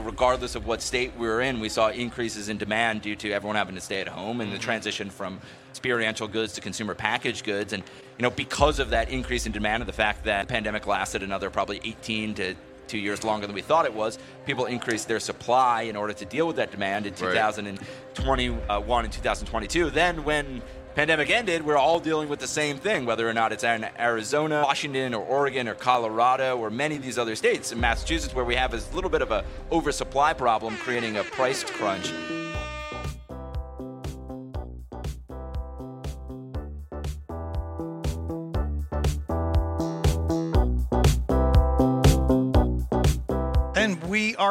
regardless 0.00 0.54
of 0.54 0.66
what 0.66 0.82
state 0.82 1.12
we 1.16 1.26
were 1.26 1.40
in, 1.40 1.60
we 1.60 1.68
saw 1.68 1.88
increases 1.88 2.48
in 2.48 2.58
demand 2.58 3.02
due 3.02 3.14
to 3.16 3.30
everyone 3.30 3.56
having 3.56 3.74
to 3.74 3.80
stay 3.80 4.00
at 4.00 4.08
home 4.08 4.40
and 4.40 4.50
the 4.50 4.56
mm-hmm. 4.56 4.64
transition 4.64 5.10
from 5.10 5.40
experiential 5.70 6.26
goods 6.26 6.52
to 6.54 6.60
consumer 6.60 6.94
packaged 6.94 7.44
goods. 7.44 7.72
And 7.72 7.82
you 8.18 8.22
know, 8.22 8.30
because 8.30 8.78
of 8.80 8.90
that 8.90 9.08
increase 9.08 9.46
in 9.46 9.52
demand 9.52 9.82
and 9.82 9.88
the 9.88 9.92
fact 9.92 10.24
that 10.24 10.48
the 10.48 10.52
pandemic 10.52 10.86
lasted 10.86 11.22
another 11.22 11.48
probably 11.50 11.80
18 11.84 12.34
to 12.34 12.54
two 12.86 12.98
years 12.98 13.24
longer 13.24 13.46
than 13.46 13.54
we 13.54 13.62
thought 13.62 13.86
it 13.86 13.94
was, 13.94 14.18
people 14.46 14.66
increased 14.66 15.08
their 15.08 15.20
supply 15.20 15.82
in 15.82 15.96
order 15.96 16.12
to 16.12 16.24
deal 16.24 16.46
with 16.46 16.56
that 16.56 16.70
demand 16.70 17.06
in 17.06 17.12
Right. 17.12 17.32
2021 17.32 19.04
and 19.04 19.14
uh, 19.14 19.16
2022. 19.16 19.90
Then 19.90 20.24
when 20.24 20.60
pandemic 20.94 21.30
ended, 21.30 21.64
we're 21.66 21.76
all 21.76 21.98
dealing 21.98 22.28
with 22.28 22.38
the 22.38 22.46
same 22.46 22.78
thing, 22.78 23.04
whether 23.04 23.28
or 23.28 23.32
not 23.32 23.52
it's 23.52 23.64
in 23.64 23.86
Arizona, 23.98 24.62
Washington, 24.62 25.14
or 25.14 25.24
Oregon, 25.24 25.68
or 25.68 25.74
Colorado, 25.74 26.56
or 26.56 26.70
many 26.70 26.96
of 26.96 27.02
these 27.02 27.18
other 27.18 27.34
states. 27.34 27.72
In 27.72 27.80
Massachusetts, 27.80 28.34
where 28.34 28.44
we 28.44 28.54
have 28.54 28.74
a 28.74 28.80
little 28.94 29.10
bit 29.10 29.22
of 29.22 29.30
a 29.30 29.44
oversupply 29.72 30.32
problem, 30.34 30.76
creating 30.76 31.16
a 31.16 31.24
price 31.24 31.64
crunch. 31.64 32.12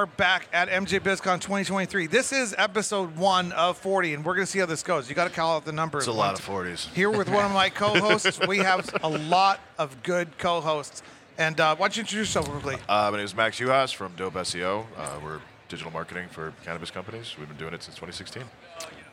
Are 0.03 0.07
back 0.07 0.49
at 0.51 0.67
MJ 0.67 0.99
BizCon 0.99 1.39
2023. 1.39 2.07
This 2.07 2.33
is 2.33 2.53
episode 2.57 3.15
one 3.15 3.53
of 3.53 3.77
40, 3.77 4.15
and 4.15 4.25
we're 4.25 4.35
going 4.35 4.45
to 4.45 4.51
see 4.51 4.59
how 4.59 4.65
this 4.65 4.83
goes. 4.83 5.07
You 5.07 5.15
got 5.15 5.29
to 5.29 5.33
call 5.33 5.55
out 5.55 5.63
the 5.63 5.71
numbers. 5.71 6.03
It's 6.03 6.07
a 6.09 6.11
lot 6.11 6.37
of 6.37 6.45
40s. 6.45 6.93
Here 6.93 7.09
with 7.09 7.29
one 7.29 7.45
of 7.45 7.53
my 7.53 7.69
co-hosts, 7.73 8.45
we 8.45 8.57
have 8.57 8.93
a 9.01 9.07
lot 9.07 9.61
of 9.77 10.03
good 10.03 10.37
co-hosts. 10.37 11.03
And 11.37 11.57
uh, 11.57 11.77
why 11.77 11.87
don't 11.87 11.95
you 11.95 12.01
introduce 12.01 12.35
yourself 12.35 12.49
quickly? 12.49 12.75
Uh, 12.89 13.11
my 13.11 13.15
name 13.15 13.23
is 13.23 13.33
Max 13.33 13.57
Juhasz 13.57 13.95
from 13.95 14.11
Dope 14.17 14.33
SEO. 14.33 14.83
Uh, 14.97 15.19
we're 15.23 15.39
digital 15.69 15.93
marketing 15.93 16.27
for 16.27 16.51
cannabis 16.65 16.91
companies. 16.91 17.37
We've 17.39 17.47
been 17.47 17.55
doing 17.55 17.73
it 17.73 17.81
since 17.81 17.95
2016. 17.95 18.43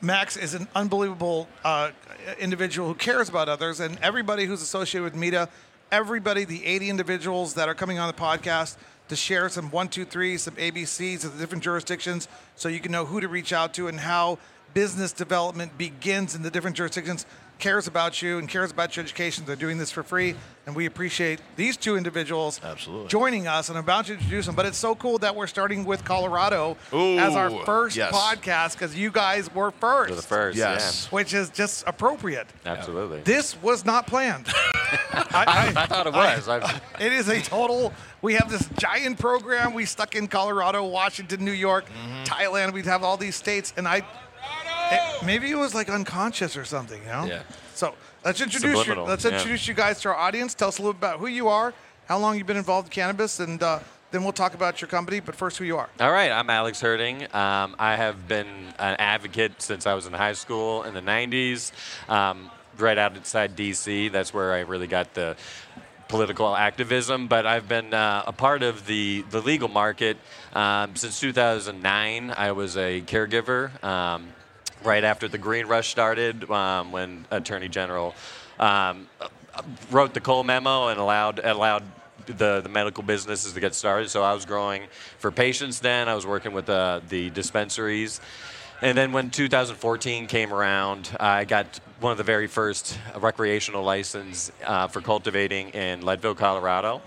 Max 0.00 0.36
is 0.36 0.54
an 0.54 0.66
unbelievable 0.74 1.46
uh, 1.62 1.92
individual 2.40 2.88
who 2.88 2.94
cares 2.94 3.28
about 3.28 3.48
others, 3.48 3.78
and 3.78 3.96
everybody 4.02 4.44
who's 4.44 4.60
associated 4.60 5.04
with 5.04 5.14
MITA, 5.14 5.48
everybody, 5.92 6.42
the 6.42 6.66
80 6.66 6.90
individuals 6.90 7.54
that 7.54 7.68
are 7.68 7.76
coming 7.76 8.00
on 8.00 8.08
the 8.08 8.20
podcast 8.20 8.76
to 9.10 9.16
share 9.16 9.48
some 9.48 9.70
one, 9.70 9.88
two, 9.88 10.04
three, 10.04 10.38
some 10.38 10.54
ABCs 10.54 11.24
of 11.24 11.34
the 11.34 11.38
different 11.38 11.62
jurisdictions, 11.62 12.28
so 12.56 12.68
you 12.68 12.80
can 12.80 12.92
know 12.92 13.04
who 13.04 13.20
to 13.20 13.28
reach 13.28 13.52
out 13.52 13.74
to 13.74 13.88
and 13.88 14.00
how 14.00 14.38
business 14.72 15.12
development 15.12 15.76
begins 15.76 16.34
in 16.34 16.42
the 16.42 16.50
different 16.50 16.76
jurisdictions. 16.76 17.26
Cares 17.58 17.86
about 17.86 18.22
you 18.22 18.38
and 18.38 18.48
cares 18.48 18.70
about 18.70 18.96
your 18.96 19.04
education. 19.04 19.44
They're 19.44 19.54
doing 19.56 19.76
this 19.76 19.90
for 19.90 20.02
free, 20.02 20.34
and 20.64 20.74
we 20.74 20.86
appreciate 20.86 21.40
these 21.56 21.76
two 21.76 21.96
individuals 21.98 22.58
Absolutely. 22.64 23.08
joining 23.08 23.46
us. 23.48 23.68
And 23.68 23.76
I'm 23.76 23.84
about 23.84 24.06
to 24.06 24.14
introduce 24.14 24.46
them, 24.46 24.54
but 24.54 24.64
it's 24.64 24.78
so 24.78 24.94
cool 24.94 25.18
that 25.18 25.36
we're 25.36 25.46
starting 25.46 25.84
with 25.84 26.02
Colorado 26.02 26.78
as 26.90 27.34
our 27.34 27.50
first 27.66 27.98
yes. 27.98 28.14
podcast 28.14 28.72
because 28.78 28.96
you 28.96 29.10
guys 29.10 29.54
were 29.54 29.72
1st 29.72 30.08
For 30.08 30.14
the 30.14 30.22
first, 30.22 30.56
Yes. 30.56 31.12
which 31.12 31.34
is 31.34 31.50
just 31.50 31.84
appropriate. 31.86 32.46
absolutely. 32.64 33.20
This 33.22 33.60
was 33.60 33.84
not 33.84 34.06
planned. 34.06 34.46
I, 35.12 35.72
I 35.76 35.86
thought 35.86 36.06
it 36.06 36.14
was. 36.14 36.48
I- 36.48 36.80
it 37.00 37.12
is 37.12 37.28
a 37.28 37.42
total. 37.42 37.92
We 38.22 38.34
have 38.34 38.50
this 38.50 38.68
giant 38.78 39.18
program. 39.18 39.72
We 39.72 39.84
stuck 39.86 40.14
in 40.14 40.28
Colorado, 40.28 40.84
Washington, 40.86 41.44
New 41.44 41.52
York, 41.52 41.86
Mm-hmm. 41.86 42.24
Thailand. 42.24 42.72
We'd 42.72 42.84
have 42.86 43.02
all 43.02 43.16
these 43.16 43.36
states, 43.36 43.72
and 43.76 43.88
I. 43.88 43.98
it- 43.98 45.24
maybe 45.24 45.50
it 45.50 45.56
was 45.56 45.74
like 45.74 45.88
unconscious 45.88 46.56
or 46.56 46.64
something, 46.64 47.00
you 47.02 47.08
know. 47.08 47.24
Yeah. 47.24 47.42
So 47.74 47.94
let's 48.24 48.40
introduce 48.40 48.86
you. 48.86 48.94
Let's 48.94 49.24
yeah. 49.24 49.32
introduce 49.32 49.66
you 49.68 49.74
guys 49.74 50.00
to 50.02 50.08
our 50.10 50.14
audience. 50.16 50.54
Tell 50.54 50.68
us 50.68 50.78
a 50.78 50.82
little 50.82 50.92
bit 50.92 50.98
about 50.98 51.20
who 51.20 51.28
you 51.28 51.48
are, 51.48 51.72
how 52.06 52.18
long 52.18 52.36
you've 52.36 52.46
been 52.46 52.56
involved 52.58 52.88
in 52.88 52.92
cannabis, 52.92 53.40
and 53.40 53.62
uh, 53.62 53.78
then 54.10 54.22
we'll 54.22 54.32
talk 54.34 54.52
about 54.54 54.80
your 54.82 54.88
company. 54.88 55.20
But 55.20 55.34
first, 55.34 55.56
who 55.56 55.64
you 55.64 55.78
are. 55.78 55.88
all 56.00 56.12
right, 56.12 56.30
I'm 56.30 56.50
Alex 56.50 56.80
Herding. 56.80 57.22
Um, 57.34 57.74
I 57.78 57.96
have 57.96 58.28
been 58.28 58.46
an 58.78 58.96
advocate 58.98 59.62
since 59.62 59.86
I 59.86 59.94
was 59.94 60.04
in 60.06 60.12
high 60.12 60.34
school 60.34 60.82
in 60.82 60.92
the 60.94 61.00
90s, 61.02 61.72
um, 62.10 62.50
right 62.76 62.98
outside 62.98 63.56
DC. 63.56 64.12
That's 64.12 64.34
where 64.34 64.52
I 64.52 64.60
really 64.60 64.86
got 64.88 65.14
the 65.14 65.36
political 66.10 66.56
activism, 66.56 67.28
but 67.28 67.46
I've 67.46 67.68
been 67.68 67.94
uh, 67.94 68.24
a 68.26 68.32
part 68.32 68.64
of 68.64 68.84
the, 68.84 69.24
the 69.30 69.40
legal 69.40 69.68
market 69.68 70.16
um, 70.54 70.96
since 70.96 71.20
2009. 71.20 72.34
I 72.36 72.50
was 72.50 72.76
a 72.76 73.00
caregiver 73.02 73.82
um, 73.84 74.26
right 74.82 75.04
after 75.04 75.28
the 75.28 75.38
Green 75.38 75.66
Rush 75.66 75.88
started 75.88 76.50
um, 76.50 76.90
when 76.90 77.26
Attorney 77.30 77.68
General 77.68 78.16
um, 78.58 79.06
wrote 79.92 80.12
the 80.12 80.20
Cole 80.20 80.42
memo 80.42 80.88
and 80.88 80.98
allowed 80.98 81.38
allowed 81.38 81.84
the, 82.26 82.60
the 82.60 82.68
medical 82.68 83.04
businesses 83.04 83.52
to 83.52 83.60
get 83.60 83.76
started. 83.76 84.10
So 84.10 84.24
I 84.24 84.34
was 84.34 84.44
growing 84.44 84.82
for 85.18 85.30
patients 85.30 85.78
then. 85.78 86.08
I 86.08 86.16
was 86.16 86.26
working 86.26 86.52
with 86.52 86.68
uh, 86.68 87.02
the 87.08 87.30
dispensaries. 87.30 88.20
And 88.82 88.96
then 88.96 89.12
when 89.12 89.28
2014 89.28 90.26
came 90.26 90.54
around, 90.54 91.14
I 91.20 91.44
got 91.44 91.80
one 92.00 92.12
of 92.12 92.18
the 92.18 92.24
very 92.24 92.46
first 92.46 92.98
recreational 93.18 93.82
license 93.82 94.50
uh, 94.64 94.86
for 94.86 95.02
cultivating 95.02 95.68
in 95.70 96.00
Leadville, 96.00 96.34
Colorado. 96.34 97.02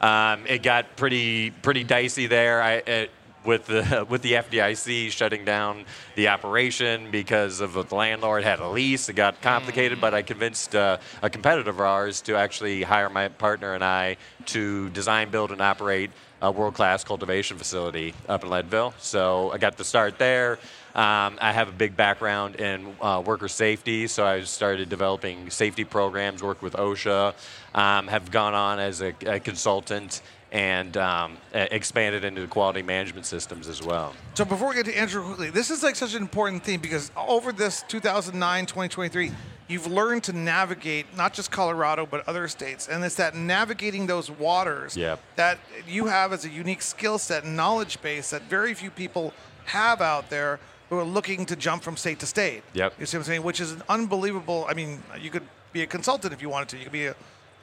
Um, 0.00 0.46
it 0.46 0.62
got 0.62 0.94
pretty 0.94 1.50
pretty 1.50 1.82
dicey 1.82 2.28
there. 2.28 2.62
I, 2.62 2.72
it, 2.74 3.10
with 3.44 3.66
the 3.66 4.06
with 4.08 4.22
the 4.22 4.34
FDIC 4.34 5.10
shutting 5.10 5.44
down 5.44 5.84
the 6.14 6.28
operation 6.28 7.10
because 7.10 7.60
of 7.60 7.72
the 7.72 7.94
landlord 7.94 8.44
had 8.44 8.60
a 8.60 8.68
lease. 8.68 9.08
It 9.08 9.14
got 9.14 9.40
complicated, 9.42 10.00
but 10.00 10.14
I 10.14 10.22
convinced 10.22 10.76
uh, 10.76 10.98
a 11.22 11.30
competitor 11.30 11.70
of 11.70 11.80
ours 11.80 12.20
to 12.22 12.36
actually 12.36 12.82
hire 12.82 13.10
my 13.10 13.28
partner 13.28 13.74
and 13.74 13.82
I 13.82 14.16
to 14.46 14.90
design, 14.90 15.30
build, 15.30 15.50
and 15.50 15.60
operate 15.60 16.10
a 16.42 16.52
world-class 16.52 17.02
cultivation 17.02 17.56
facility 17.56 18.14
up 18.28 18.44
in 18.44 18.50
Leadville. 18.50 18.94
So 18.98 19.50
I 19.52 19.58
got 19.58 19.78
the 19.78 19.84
start 19.84 20.18
there. 20.18 20.58
Um, 20.96 21.36
I 21.42 21.52
have 21.52 21.68
a 21.68 21.72
big 21.72 21.94
background 21.94 22.56
in 22.56 22.96
uh, 23.02 23.22
worker 23.24 23.48
safety, 23.48 24.06
so 24.06 24.24
I 24.24 24.40
started 24.44 24.88
developing 24.88 25.50
safety 25.50 25.84
programs, 25.84 26.42
worked 26.42 26.62
with 26.62 26.72
OSHA, 26.72 27.34
um, 27.74 28.08
have 28.08 28.30
gone 28.30 28.54
on 28.54 28.78
as 28.78 29.02
a, 29.02 29.12
a 29.26 29.38
consultant, 29.38 30.22
and 30.52 30.96
um, 30.96 31.36
expanded 31.52 32.24
into 32.24 32.40
the 32.40 32.46
quality 32.46 32.80
management 32.80 33.26
systems 33.26 33.68
as 33.68 33.82
well. 33.82 34.14
So 34.32 34.46
before 34.46 34.70
we 34.70 34.74
get 34.76 34.86
to 34.86 34.96
Andrew 34.98 35.22
quickly, 35.22 35.50
this 35.50 35.70
is 35.70 35.82
like 35.82 35.96
such 35.96 36.14
an 36.14 36.22
important 36.22 36.64
theme 36.64 36.80
because 36.80 37.10
over 37.14 37.52
this 37.52 37.84
2009, 37.88 38.64
2023, 38.64 39.32
you've 39.68 39.86
learned 39.88 40.24
to 40.24 40.32
navigate 40.32 41.14
not 41.14 41.34
just 41.34 41.50
Colorado 41.50 42.06
but 42.06 42.26
other 42.26 42.48
states, 42.48 42.88
and 42.88 43.04
it's 43.04 43.16
that 43.16 43.34
navigating 43.34 44.06
those 44.06 44.30
waters 44.30 44.96
Yep. 44.96 45.20
that 45.34 45.58
you 45.86 46.06
have 46.06 46.32
as 46.32 46.46
a 46.46 46.48
unique 46.48 46.80
skill 46.80 47.18
set 47.18 47.44
and 47.44 47.54
knowledge 47.54 48.00
base 48.00 48.30
that 48.30 48.44
very 48.44 48.72
few 48.72 48.90
people 48.90 49.34
have 49.66 50.00
out 50.00 50.30
there 50.30 50.58
who 50.88 50.98
are 50.98 51.04
looking 51.04 51.46
to 51.46 51.56
jump 51.56 51.82
from 51.82 51.96
state 51.96 52.20
to 52.20 52.26
state. 52.26 52.62
Yep. 52.74 52.94
You 52.98 53.06
see 53.06 53.16
what 53.16 53.22
I'm 53.22 53.26
saying? 53.26 53.42
Which 53.42 53.60
is 53.60 53.72
an 53.72 53.82
unbelievable. 53.88 54.66
I 54.68 54.74
mean, 54.74 55.02
you 55.20 55.30
could 55.30 55.42
be 55.72 55.82
a 55.82 55.86
consultant 55.86 56.32
if 56.32 56.40
you 56.40 56.48
wanted 56.48 56.68
to. 56.70 56.76
You 56.78 56.84
could 56.84 56.92
be 56.92 57.06
a 57.06 57.16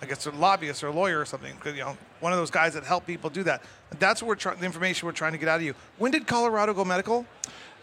I 0.03 0.05
guess 0.05 0.25
a 0.25 0.31
lobbyist 0.31 0.83
or 0.83 0.87
a 0.87 0.91
lawyer 0.91 1.21
or 1.21 1.25
something. 1.25 1.53
You 1.65 1.73
know, 1.75 1.97
one 2.19 2.33
of 2.33 2.37
those 2.37 2.51
guys 2.51 2.73
that 2.73 2.83
help 2.83 3.07
people 3.07 3.29
do 3.29 3.41
that. 3.43 3.61
That's 3.99 4.21
what 4.21 4.27
we're 4.27 4.35
try- 4.35 4.53
the 4.53 4.65
information 4.65 5.05
we're 5.05 5.13
trying 5.13 5.31
to 5.31 5.37
get 5.37 5.47
out 5.47 5.57
of 5.57 5.61
you. 5.61 5.75
When 5.97 6.11
did 6.11 6.27
Colorado 6.27 6.73
go 6.73 6.83
medical? 6.83 7.25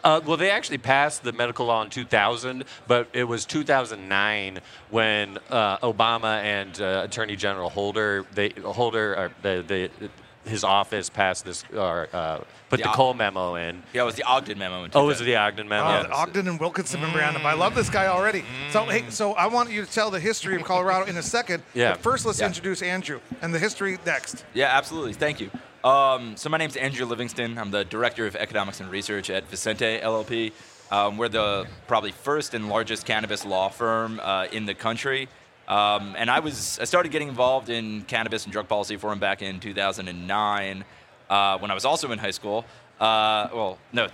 Uh, 0.05 0.21
well, 0.27 0.37
they 0.37 0.51
actually 0.51 0.77
passed 0.77 1.23
the 1.23 1.33
medical 1.33 1.67
law 1.67 1.83
in 1.83 1.89
2000, 1.89 2.65
but 2.87 3.09
it 3.15 3.25
was 3.25 3.47
2009 3.47 4.61
when 4.91 5.39
uh, 5.49 5.79
Obama 5.79 6.43
and 6.43 6.79
uh, 6.81 7.03
Attorney 7.05 7.37
General 7.37 7.71
Holder, 7.71 8.27
they 8.35 8.51
Holder, 8.63 9.31
the, 9.41 9.65
the, 9.67 10.11
his 10.45 10.65
office 10.65 11.11
passed 11.11 11.45
this, 11.45 11.65
or 11.77 12.09
uh, 12.13 12.39
put 12.39 12.47
The 12.71 12.77
the 12.79 12.85
op- 12.89 12.95
Cole 12.97 13.15
memo 13.15 13.55
in. 13.57 13.83
Yeah, 13.93 14.03
it 14.03 14.05
was 14.07 14.15
the 14.15 14.23
Ogden 14.25 14.59
memo. 14.59 14.85
In 14.85 14.91
Oh, 14.95 15.05
was 15.07 15.21
it 15.21 15.25
2000. 15.25 15.27
the 15.27 15.37
Ogden 15.37 15.69
memo? 15.69 15.99
Oh, 15.99 16.03
the 16.05 16.11
Ogden 16.13 16.49
and 16.49 16.59
Wilkinson 16.59 17.01
memorandum. 17.01 17.45
I 17.45 17.53
love 17.55 17.75
this 17.75 17.91
guy 17.91 18.07
already. 18.07 18.45
So, 18.71 18.85
hey, 18.87 19.05
so 19.11 19.33
I 19.35 19.47
want 19.49 19.71
you 19.71 19.85
to 19.85 19.91
tell 19.91 20.11
the 20.11 20.21
history 20.21 20.57
of 20.57 20.65
Colorado 20.65 21.07
in 21.07 21.17
a 21.17 21.23
second. 21.23 21.63
Yeah. 21.75 21.93
But 21.93 22.01
first, 22.03 22.25
let's 22.27 22.41
Yeah. 22.41 22.47
introduce 22.47 22.81
Andrew 22.83 23.21
and 23.43 23.53
the 23.55 23.59
history 23.59 23.99
next. 24.07 24.45
Yeah, 24.55 24.69
absolutely. 24.77 25.13
Thank 25.13 25.41
you. 25.41 25.51
Um, 25.85 26.37
so 26.37 26.49
my 26.49 26.59
name's 26.59 26.77
Andrew 26.77 27.07
Livingston. 27.07 27.59
I'm 27.59 27.71
the 27.71 27.85
director 27.85 28.27
of 28.27 28.37
economics 28.37 28.81
and 28.81 28.91
research 28.91 29.31
at 29.31 29.49
Vicente 29.49 29.99
LLP. 30.01 30.53
Um, 30.91 31.17
we're 31.19 31.29
the 31.29 31.67
probably 31.87 32.13
first 32.13 32.53
and 32.53 32.69
largest 32.69 33.07
cannabis 33.07 33.45
law 33.45 33.69
firm 33.69 34.21
uh, 34.23 34.47
in 34.53 34.67
the 34.67 34.75
country. 34.75 35.29
Um, 35.71 36.17
and 36.19 36.29
I 36.29 36.41
was 36.41 36.79
I 36.81 36.85
started 36.85 37.13
getting 37.13 37.29
involved 37.29 37.69
in 37.71 38.03
cannabis 38.03 38.43
and 38.45 38.53
drug 38.53 38.67
policy 38.69 38.97
forum 38.97 39.21
back 39.21 39.41
in 39.41 39.61
2009 39.61 40.85
uh, 41.31 41.59
when 41.59 41.71
I 41.71 41.75
was 41.75 41.85
also 41.85 42.11
in 42.11 42.19
high 42.19 42.33
school. 42.33 42.65
Uh, 42.99 43.49
well, 43.55 43.79
no, 43.93 44.09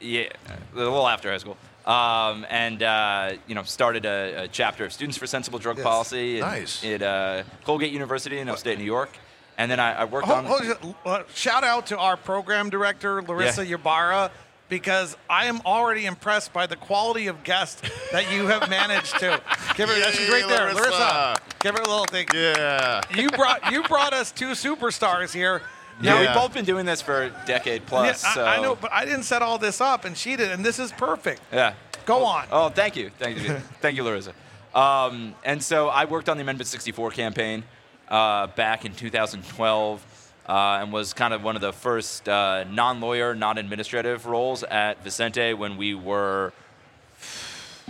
yeah, 0.00 0.22
a 0.74 0.76
little 0.78 1.06
after 1.06 1.30
high 1.30 1.36
school. 1.38 1.58
Um, 1.84 2.46
and 2.48 2.82
uh, 2.82 3.32
you 3.46 3.54
know, 3.54 3.62
started 3.64 4.06
a, 4.06 4.44
a 4.44 4.48
chapter 4.48 4.86
of 4.86 4.92
Students 4.92 5.18
for 5.18 5.26
Sensible 5.26 5.58
Drug 5.58 5.76
Yes. 5.76 5.84
Policy 5.84 6.38
at, 6.40 6.46
Nice. 6.46 6.82
at 6.84 7.02
uh, 7.02 7.42
Colgate 7.64 7.92
University 7.92 8.38
in 8.38 8.48
upstate 8.48 8.78
New 8.78 8.84
York. 8.84 9.10
And 9.58 9.70
then 9.70 9.80
I, 9.80 9.92
I 9.92 10.04
worked 10.06 10.26
Hold, 10.28 10.38
on. 10.38 10.44
hold. 10.46 10.94
Uh, 11.04 11.22
shout 11.34 11.62
out 11.62 11.86
to 11.88 11.98
our 11.98 12.16
program 12.16 12.70
director, 12.70 13.20
Larissa 13.20 13.70
Ybarra, 13.70 14.30
because 14.72 15.18
I 15.28 15.44
am 15.48 15.60
already 15.66 16.06
impressed 16.06 16.54
by 16.54 16.66
the 16.66 16.76
quality 16.76 17.26
of 17.26 17.44
guest 17.44 17.84
that 18.10 18.32
you 18.32 18.46
have 18.46 18.70
managed 18.70 19.18
to. 19.18 19.38
Give 19.76 19.86
her, 19.86 20.00
that's 20.00 20.18
Yay, 20.18 20.26
great 20.26 20.48
there, 20.48 20.72
Larissa. 20.72 20.80
Larissa. 20.80 21.36
Give 21.60 21.74
her 21.74 21.82
a 21.82 21.86
little 21.86 22.06
thing. 22.06 22.26
Yeah. 22.32 23.02
You 23.14 23.28
brought 23.28 23.70
you 23.70 23.82
brought 23.82 24.14
us 24.14 24.32
two 24.32 24.52
superstars 24.52 25.30
here. 25.34 25.60
Yeah, 26.00 26.14
Yeah. 26.14 26.20
we've 26.20 26.34
both 26.42 26.54
been 26.54 26.64
doing 26.64 26.86
this 26.86 27.02
for 27.02 27.24
a 27.24 27.30
decade 27.44 27.82
Yeah, 27.82 27.88
plus. 27.88 28.24
I, 28.24 28.34
so. 28.34 28.44
I 28.46 28.62
know, 28.62 28.74
but 28.74 28.90
I 28.90 29.04
didn't 29.04 29.24
set 29.24 29.42
all 29.42 29.58
this 29.58 29.82
up, 29.82 30.06
and 30.06 30.16
she 30.16 30.36
did, 30.36 30.50
and 30.50 30.64
this 30.64 30.78
is 30.78 30.90
perfect. 30.90 31.42
Yeah. 31.52 31.74
Go 32.06 32.24
on. 32.24 32.46
Oh, 32.50 32.70
thank 32.70 32.96
you, 32.96 33.10
thank 33.18 33.42
you, 33.42 33.56
thank 33.82 33.98
you, 33.98 34.04
Larissa. 34.04 34.32
Um, 34.74 35.34
and 35.44 35.62
so 35.62 35.88
I 35.88 36.06
worked 36.06 36.30
on 36.30 36.38
the 36.38 36.42
Amendment 36.42 36.68
64 36.68 37.10
campaign 37.10 37.62
uh, 38.08 38.46
back 38.46 38.86
in 38.86 38.94
2012, 38.94 40.02
uh, 40.48 40.78
and 40.80 40.92
was 40.92 41.12
kind 41.12 41.32
of 41.32 41.42
one 41.42 41.56
of 41.56 41.62
the 41.62 41.72
first 41.72 42.28
uh, 42.28 42.64
non-lawyer, 42.64 43.34
non-administrative 43.34 44.26
roles 44.26 44.62
at 44.64 45.02
Vicente 45.02 45.54
when 45.54 45.76
we 45.76 45.94
were 45.94 46.52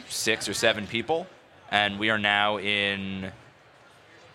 six 0.09 0.49
or 0.49 0.55
seven 0.55 0.87
people, 0.87 1.27
and 1.71 1.99
we 1.99 2.11
are 2.11 2.19
now 2.19 2.59
in 2.59 3.33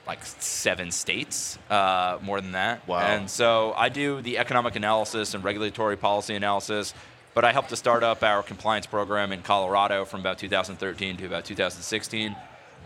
like 0.07 0.23
seven 0.23 0.89
states, 0.89 1.59
uh, 1.69 2.17
more 2.21 2.39
than 2.39 2.53
that. 2.53 2.87
Wow. 2.87 2.99
And 2.99 3.29
so 3.29 3.73
I 3.75 3.89
do 3.89 4.21
the 4.21 4.37
economic 4.37 4.75
analysis 4.75 5.33
and 5.33 5.43
regulatory 5.43 5.97
policy 5.97 6.33
analysis, 6.33 6.93
but 7.33 7.43
I 7.43 7.51
helped 7.51 7.69
to 7.69 7.75
start 7.75 8.03
up 8.03 8.23
our 8.23 8.41
compliance 8.41 8.85
program 8.85 9.33
in 9.33 9.41
Colorado 9.41 10.05
from 10.05 10.21
about 10.21 10.39
2013 10.39 11.17
to 11.17 11.25
about 11.25 11.43
2016. 11.43 12.35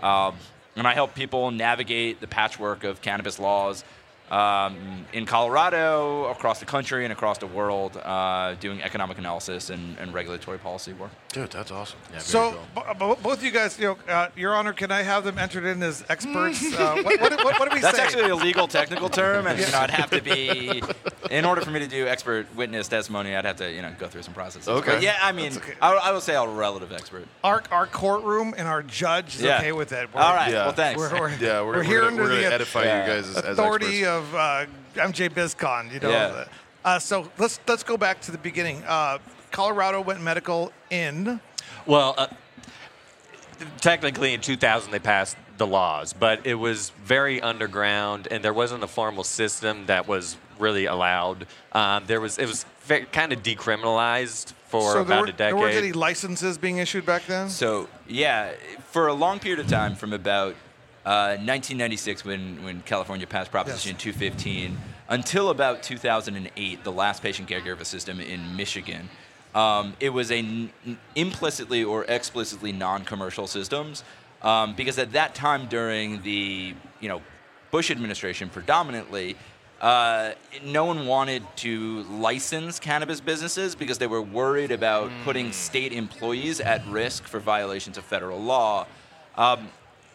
Um, 0.01 0.35
and 0.75 0.87
I 0.87 0.93
help 0.93 1.13
people 1.13 1.51
navigate 1.51 2.21
the 2.21 2.27
patchwork 2.27 2.83
of 2.83 3.01
cannabis 3.01 3.39
laws 3.39 3.83
um, 4.31 5.05
in 5.11 5.25
Colorado, 5.25 6.25
across 6.25 6.59
the 6.59 6.65
country, 6.65 7.03
and 7.03 7.11
across 7.11 7.37
the 7.37 7.47
world, 7.47 7.97
uh, 7.97 8.55
doing 8.55 8.81
economic 8.81 9.17
analysis 9.17 9.69
and, 9.69 9.97
and 9.99 10.13
regulatory 10.13 10.57
policy 10.57 10.93
work. 10.93 11.11
Dude, 11.31 11.49
that's 11.51 11.71
awesome. 11.71 11.97
Yeah, 12.11 12.19
So, 12.19 12.59
cool. 12.75 12.83
b- 12.83 12.91
b- 13.15 13.21
both 13.23 13.37
of 13.37 13.43
you 13.43 13.51
guys, 13.51 13.79
you 13.79 13.85
know, 13.85 14.13
uh, 14.13 14.27
Your 14.35 14.53
Honor, 14.53 14.73
can 14.73 14.91
I 14.91 15.01
have 15.01 15.23
them 15.23 15.37
entered 15.37 15.63
in 15.63 15.81
as 15.81 16.03
experts? 16.09 16.61
uh, 16.77 17.01
what, 17.03 17.21
what, 17.21 17.31
what, 17.43 17.59
what 17.59 17.69
do 17.69 17.75
we 17.75 17.79
That's 17.81 17.95
say? 17.95 18.03
That's 18.03 18.15
actually 18.15 18.29
a 18.31 18.35
legal 18.35 18.67
technical 18.67 19.07
term, 19.07 19.47
and 19.47 19.57
you 19.65 19.65
know, 19.71 19.77
I'd 19.79 19.91
have 19.91 20.09
to 20.11 20.21
be, 20.21 20.83
in 21.29 21.45
order 21.45 21.61
for 21.61 21.71
me 21.71 21.79
to 21.79 21.87
do 21.87 22.05
expert 22.05 22.53
witness 22.55 22.89
testimony, 22.89 23.33
I'd 23.33 23.45
have 23.45 23.55
to, 23.57 23.71
you 23.71 23.81
know, 23.81 23.93
go 23.97 24.07
through 24.07 24.23
some 24.23 24.33
processes. 24.33 24.67
Okay. 24.67 24.95
But 24.95 25.01
yeah, 25.03 25.19
I 25.21 25.31
mean, 25.31 25.55
okay. 25.55 25.73
I, 25.81 25.93
I 25.93 26.11
will 26.11 26.19
say 26.19 26.35
I'm 26.35 26.49
a 26.49 26.53
relative 26.53 26.91
expert. 26.91 27.25
our, 27.45 27.63
our 27.71 27.87
courtroom 27.87 28.53
and 28.57 28.67
our 28.67 28.83
judge 28.83 29.35
is 29.35 29.41
Yeah. 29.43 29.59
okay 29.59 29.71
with 29.71 29.93
it. 29.93 30.09
All 30.13 30.35
right. 30.35 30.51
Yeah. 30.51 30.65
Well, 30.65 30.73
thanks. 30.73 30.99
We're, 30.99 31.17
we're, 31.17 31.29
yeah, 31.35 31.61
we're, 31.61 31.65
we're 31.67 31.73
we're, 31.77 31.83
here 31.83 32.01
gonna, 32.01 32.23
under 32.23 32.35
the 32.35 32.45
edify 32.45 32.83
Yeah. 32.83 33.05
you 33.07 33.13
guys 33.13 33.29
as, 33.29 33.37
as 33.37 33.45
authority 33.57 34.03
experts. 34.03 34.07
of 34.27 34.35
uh, 34.35 34.65
MJ 34.95 35.29
BizCon. 35.29 35.93
You 35.93 36.01
know. 36.01 36.09
Yeah. 36.09 36.45
Uh, 36.83 36.99
so 36.99 37.31
let's 37.37 37.59
let's 37.67 37.83
go 37.83 37.95
back 37.95 38.19
to 38.21 38.31
the 38.31 38.37
beginning. 38.39 38.83
Colorado 39.51 40.01
went 40.01 40.21
medical 40.21 40.71
in. 40.89 41.39
Well, 41.85 42.15
uh, 42.17 42.27
technically 43.79 44.33
in 44.33 44.41
2000 44.41 44.91
they 44.91 44.99
passed 44.99 45.37
the 45.57 45.67
laws, 45.67 46.13
but 46.13 46.45
it 46.45 46.55
was 46.55 46.91
very 47.03 47.41
underground, 47.41 48.27
and 48.31 48.43
there 48.43 48.53
wasn't 48.53 48.83
a 48.83 48.87
formal 48.87 49.23
system 49.23 49.85
that 49.85 50.07
was 50.07 50.37
really 50.57 50.85
allowed. 50.85 51.47
Um, 51.71 52.05
there 52.07 52.21
was 52.21 52.37
it 52.37 52.47
was 52.47 52.65
very, 52.81 53.05
kind 53.05 53.31
of 53.33 53.43
decriminalized 53.43 54.53
for 54.67 54.93
so 54.93 55.01
about 55.01 55.21
were, 55.21 55.27
a 55.27 55.31
decade. 55.31 55.53
there 55.53 55.55
weren't 55.55 55.75
any 55.75 55.91
licenses 55.91 56.57
being 56.57 56.77
issued 56.77 57.05
back 57.05 57.25
then. 57.27 57.49
So 57.49 57.89
yeah, 58.07 58.53
for 58.89 59.07
a 59.07 59.13
long 59.13 59.39
period 59.39 59.59
of 59.59 59.67
time, 59.67 59.95
from 59.95 60.13
about 60.13 60.55
uh, 61.05 61.37
1996 61.37 62.25
when 62.25 62.63
when 62.63 62.81
California 62.81 63.27
passed 63.27 63.51
Proposition 63.51 63.95
215 63.97 64.77
until 65.09 65.49
about 65.49 65.83
2008, 65.83 66.83
the 66.83 66.91
last 66.91 67.21
patient 67.21 67.49
caregiver 67.49 67.85
system 67.85 68.19
in 68.19 68.55
Michigan. 68.55 69.09
Um, 69.53 69.95
it 69.99 70.09
was 70.09 70.31
a 70.31 70.37
n- 70.37 70.71
implicitly 71.15 71.83
or 71.83 72.05
explicitly 72.05 72.71
non-commercial 72.71 73.47
systems 73.47 74.03
um, 74.41 74.75
because 74.75 74.97
at 74.97 75.11
that 75.11 75.35
time 75.35 75.67
during 75.67 76.21
the 76.23 76.73
you 76.99 77.09
know 77.09 77.21
Bush 77.69 77.91
administration 77.91 78.49
predominantly, 78.49 79.35
uh, 79.81 80.33
no 80.63 80.85
one 80.85 81.07
wanted 81.07 81.43
to 81.55 82.03
license 82.03 82.79
cannabis 82.79 83.19
businesses 83.19 83.75
because 83.75 83.97
they 83.97 84.07
were 84.07 84.21
worried 84.21 84.71
about 84.71 85.09
putting 85.23 85.51
state 85.51 85.91
employees 85.91 86.59
at 86.59 86.85
risk 86.87 87.23
for 87.23 87.39
violations 87.39 87.97
of 87.97 88.03
federal 88.03 88.39
law. 88.39 88.85
Um, 89.35 89.69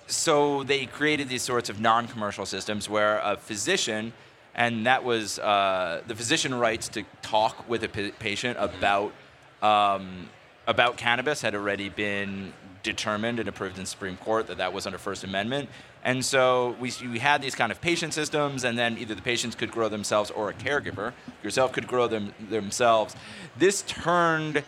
so 0.07 0.63
they 0.63 0.87
created 0.87 1.29
these 1.29 1.43
sorts 1.43 1.69
of 1.69 1.81
non-commercial 1.81 2.47
systems 2.47 2.89
where 2.89 3.19
a 3.25 3.37
physician, 3.37 4.13
and 4.55 4.87
that 4.87 5.03
was 5.03 5.41
uh, 5.41 6.03
the 6.07 6.15
physician 6.15 6.55
rights 6.55 6.89
to 6.91 7.03
talk 7.23 7.69
with 7.69 7.83
a 7.83 7.89
patient 7.89 8.57
about 8.61 9.13
um, 9.67 10.29
about 10.67 10.97
cannabis 10.97 11.43
had 11.43 11.55
already 11.55 11.89
been 11.89 12.53
determined 12.83 13.39
and 13.41 13.49
approved 13.49 13.79
in 13.79 13.87
Supreme 13.87 14.17
Court 14.17 14.47
that 14.47 14.57
that 14.59 14.73
was 14.73 14.87
under 14.87 14.99
First 14.99 15.25
Amendment. 15.25 15.69
And 16.05 16.25
so 16.25 16.77
we, 16.81 16.93
we 17.11 17.19
had 17.19 17.43
these 17.43 17.57
kind 17.57 17.73
of 17.73 17.81
patient 17.81 18.15
systems, 18.15 18.63
and 18.63 18.79
then 18.79 18.97
either 18.97 19.13
the 19.15 19.23
patients 19.23 19.57
could 19.57 19.73
grow 19.73 19.89
themselves 19.89 20.31
or 20.31 20.51
a 20.51 20.55
caregiver, 20.55 21.13
yourself, 21.43 21.73
could 21.73 21.89
grow 21.89 22.07
them 22.07 22.33
themselves. 22.49 23.17
This 23.59 23.83
turned 23.83 24.59
uh, 24.59 24.63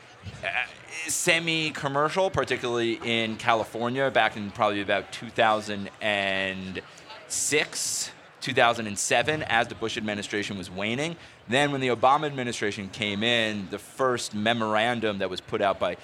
semi-commercial, 1.07 2.31
particularly 2.31 2.99
in 3.05 3.37
California, 3.37 4.11
back 4.11 4.37
in 4.37 4.51
probably 4.51 4.81
about 4.81 5.13
2006, 5.13 8.11
2007, 8.41 9.43
as 9.45 9.69
the 9.69 9.75
Bush 9.75 9.97
administration 9.97 10.57
was 10.59 10.71
waning. 10.71 11.17
Then, 11.49 11.73
when 11.73 11.81
the 11.81 11.89
Obama 11.89 12.27
administration 12.27 12.89
came 12.89 13.23
in, 13.23 13.69
the 13.71 13.79
first 13.79 14.35
memorandum 14.35 15.19
that 15.19 15.31
was 15.31 15.41
put 15.41 15.61
out 15.61 15.79
by 15.79 15.97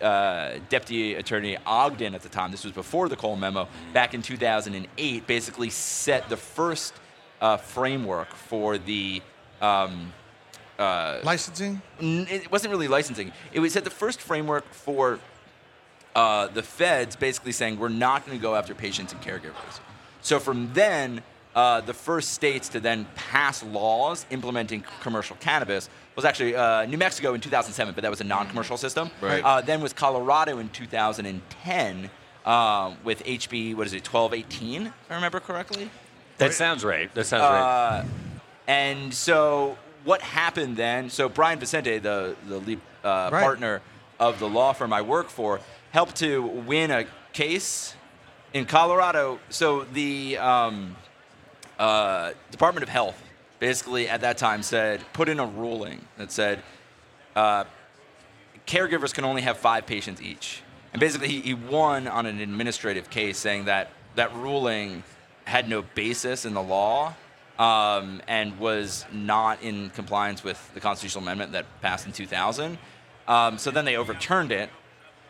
uh, 0.00 0.58
Deputy 0.68 1.14
Attorney 1.14 1.56
Ogden 1.66 2.14
at 2.14 2.22
the 2.22 2.28
time, 2.28 2.50
this 2.50 2.64
was 2.64 2.72
before 2.72 3.08
the 3.08 3.16
Cole 3.16 3.36
memo, 3.36 3.68
back 3.92 4.14
in 4.14 4.22
2008, 4.22 5.26
basically 5.26 5.70
set 5.70 6.28
the 6.28 6.36
first 6.36 6.94
uh, 7.40 7.56
framework 7.56 8.32
for 8.34 8.78
the 8.78 9.22
um, 9.60 10.12
Licensing. 10.78 11.80
n- 12.00 12.26
it 12.28 12.50
wasn't 12.50 12.70
really 12.72 12.88
licensing. 12.88 13.32
It 13.52 13.60
was 13.60 13.76
at 13.76 13.84
the 13.84 13.90
first 13.90 14.20
framework 14.20 14.64
for 14.72 15.20
uh, 16.16 16.48
the 16.48 16.62
feds 16.62 17.14
basically 17.16 17.52
saying 17.52 17.78
we're 17.78 17.88
not 17.88 18.26
going 18.26 18.36
to 18.36 18.42
go 18.42 18.54
after 18.56 18.74
patients 18.74 19.12
and 19.12 19.22
caregivers. 19.22 19.80
So 20.22 20.38
from 20.40 20.72
then, 20.72 21.22
uh, 21.54 21.80
the 21.82 21.94
first 21.94 22.32
states 22.32 22.68
to 22.70 22.80
then 22.80 23.06
pass 23.14 23.62
laws 23.62 24.24
implementing 24.30 24.84
commercial 25.00 25.36
cannabis 25.40 25.88
was 26.16 26.24
actually 26.24 26.54
uh, 26.54 26.84
New 26.86 26.98
Mexico 26.98 27.34
in 27.34 27.40
2007, 27.40 27.94
but 27.94 28.02
that 28.02 28.10
was 28.10 28.20
a 28.20 28.24
non-commercial 28.24 28.76
system. 28.76 29.10
Right. 29.20 29.42
Uh, 29.44 29.60
then 29.60 29.80
was 29.80 29.92
Colorado 29.92 30.58
in 30.58 30.68
2010 30.70 32.10
um, 32.44 32.96
with 33.04 33.24
HB 33.24 33.76
what 33.76 33.86
is 33.86 33.92
it 33.92 34.06
1218 34.06 34.86
if 34.86 34.92
I 35.10 35.14
remember 35.14 35.40
correctly. 35.40 35.90
that 36.38 36.52
sounds 36.54 36.84
right. 36.84 37.12
That 37.14 37.24
sounds 37.24 37.42
right. 37.42 37.98
Uh, 38.00 38.04
and 38.66 39.12
so 39.14 39.76
what 40.04 40.20
happened 40.22 40.76
then? 40.76 41.08
So 41.10 41.28
Brian 41.28 41.58
Vicente, 41.58 41.98
the 41.98 42.34
the 42.48 42.58
lead 42.58 42.80
uh, 43.04 43.30
Right. 43.32 43.42
partner 43.42 43.80
of 44.18 44.38
the 44.38 44.48
law 44.48 44.72
firm 44.72 44.92
I 44.92 45.02
work 45.02 45.28
for, 45.28 45.60
helped 45.90 46.16
to 46.16 46.42
win 46.42 46.90
a 46.90 47.04
case 47.32 47.94
in 48.52 48.64
Colorado. 48.66 49.38
So 49.48 49.84
the 49.92 50.38
um, 50.38 50.96
uh, 51.82 52.32
Department 52.50 52.82
of 52.82 52.88
Health 52.88 53.20
basically 53.58 54.08
at 54.08 54.20
that 54.20 54.38
time 54.38 54.62
said 54.62 55.04
put 55.12 55.28
in 55.28 55.38
a 55.38 55.46
ruling 55.46 56.00
that 56.16 56.32
said 56.32 56.62
uh, 57.36 57.64
caregivers 58.66 59.12
can 59.12 59.24
only 59.24 59.42
have 59.42 59.58
five 59.58 59.86
patients 59.86 60.22
each. 60.22 60.62
And 60.92 61.00
basically, 61.00 61.28
he, 61.28 61.40
he 61.40 61.54
won 61.54 62.06
on 62.06 62.26
an 62.26 62.38
administrative 62.40 63.08
case 63.10 63.38
saying 63.38 63.64
that 63.64 63.90
that 64.14 64.34
ruling 64.36 65.02
had 65.44 65.68
no 65.68 65.82
basis 65.82 66.44
in 66.44 66.54
the 66.54 66.62
law 66.62 67.14
um, 67.58 68.20
and 68.28 68.58
was 68.58 69.04
not 69.12 69.62
in 69.62 69.90
compliance 69.90 70.44
with 70.44 70.72
the 70.74 70.80
constitutional 70.80 71.24
amendment 71.24 71.52
that 71.52 71.66
passed 71.80 72.06
in 72.06 72.12
2000. 72.12 72.78
Um, 73.26 73.58
so 73.58 73.70
then 73.70 73.84
they 73.84 73.96
overturned 73.96 74.52
it, 74.52 74.68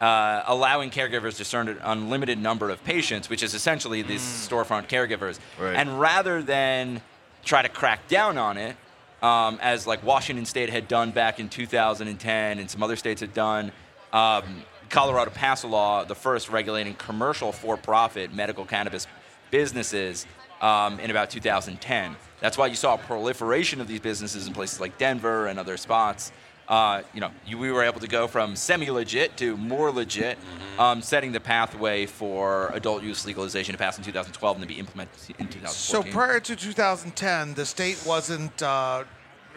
uh, 0.03 0.43
allowing 0.49 0.91
caregivers 0.91 1.37
to 1.37 1.45
serve 1.45 1.69
an 1.69 1.79
unlimited 1.85 2.37
number 2.37 2.71
of 2.71 2.83
patients, 2.83 3.31
which 3.31 3.43
is 3.43 3.55
essentially 3.55 4.03
these 4.03 4.21
storefront 4.21 4.89
caregivers. 4.89 5.39
Right. 5.59 5.77
And 5.77 6.01
rather 6.01 6.43
than 6.43 7.01
try 7.45 7.63
to 7.63 7.69
crack 7.69 8.09
down 8.09 8.37
on 8.37 8.59
it, 8.59 8.77
um, 9.23 9.61
as 9.63 9.87
like 9.87 10.03
Washington 10.03 10.45
State 10.45 10.71
had 10.71 10.89
done 10.89 11.13
back 11.13 11.39
in 11.39 11.49
2010 11.49 12.59
and 12.59 12.69
some 12.69 12.83
other 12.83 12.97
states 12.97 13.21
had 13.21 13.33
done, 13.33 13.71
um, 14.13 14.65
Colorado 14.91 15.31
passed 15.31 15.63
a 15.63 15.69
law, 15.69 16.05
the 16.05 16.17
first 16.17 16.51
regulating 16.51 16.95
commercial 16.95 17.53
for-profit 17.53 18.35
medical 18.35 18.65
cannabis 18.65 19.07
businesses 19.53 20.27
um, 20.61 20.99
in 20.99 21.13
about 21.13 21.31
2010. 21.31 22.17
That's 22.41 22.59
why 22.59 22.67
you 22.67 22.75
saw 22.75 22.95
a 22.95 22.99
proliferation 22.99 23.81
of 23.81 23.87
these 23.87 24.01
businesses 24.01 24.49
in 24.49 24.53
places 24.53 24.81
like 24.81 24.99
Denver 24.99 25.47
and 25.47 25.61
other 25.61 25.77
spots. 25.77 26.33
Uh, 26.73 27.03
you 27.13 27.21
know, 27.21 27.31
you, 27.47 27.59
we 27.59 27.71
were 27.71 27.83
able 27.83 28.01
to 28.01 28.09
go 28.09 28.27
from 28.27 28.57
semi-legit 28.57 29.37
to 29.37 29.59
more 29.59 29.91
legit, 29.91 30.39
um, 30.79 31.03
setting 31.03 31.31
the 31.31 31.39
pathway 31.39 32.07
for 32.07 32.71
adult 32.73 33.03
use 33.03 33.27
legalization 33.27 33.73
to 33.75 33.79
pass 33.79 33.99
in 33.99 34.05
2012 34.05 34.57
and 34.57 34.63
to 34.63 34.67
be 34.67 34.81
implemented 34.81 35.15
in 35.39 35.49
2014. 35.49 35.71
So 35.71 36.03
prior 36.03 36.41
to 36.41 36.57
2010, 36.57 37.53
the 37.53 37.67
state 37.67 38.03
wasn't 38.07 38.63
uh, 38.63 39.05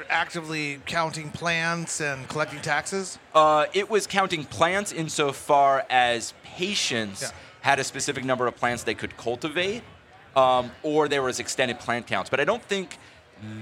actively 0.10 0.82
counting 0.88 1.30
plants 1.32 2.02
and 2.02 2.28
collecting 2.28 2.60
taxes. 2.60 3.18
Uh, 3.34 3.68
it 3.74 3.90
was 3.90 4.08
counting 4.08 4.44
plants 4.44 4.92
insofar 4.92 5.86
as 5.90 6.34
patients 6.44 7.22
Yeah. 7.22 7.30
had 7.62 7.80
a 7.80 7.86
specific 7.86 8.26
number 8.26 8.46
of 8.46 8.58
plants 8.58 8.84
they 8.84 8.94
could 8.94 9.16
cultivate, 9.16 9.84
um, 10.36 10.70
or 10.84 11.08
there 11.08 11.22
was 11.24 11.40
extended 11.40 11.80
plant 11.80 12.08
counts. 12.08 12.30
But 12.30 12.42
I 12.42 12.44
don't 12.44 12.62
think 12.64 12.98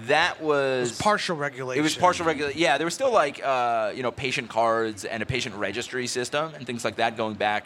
that 0.08 0.42
was, 0.42 0.92
It's 0.92 1.02
partial 1.02 1.36
regulation. 1.36 1.80
It 1.80 1.84
was 1.84 1.96
partial 1.96 2.26
regulation. 2.26 2.60
Yeah, 2.60 2.78
there 2.78 2.86
was 2.86 2.94
still 2.94 3.12
like 3.12 3.42
uh, 3.44 3.92
you 3.96 4.04
know 4.04 4.12
patient 4.12 4.50
cards 4.50 5.06
and 5.06 5.24
a 5.24 5.26
patient 5.26 5.56
registry 5.56 6.08
system 6.08 6.54
and 6.56 6.66
things 6.66 6.86
like 6.86 6.98
that 6.98 7.18
going 7.18 7.36
back, 7.36 7.66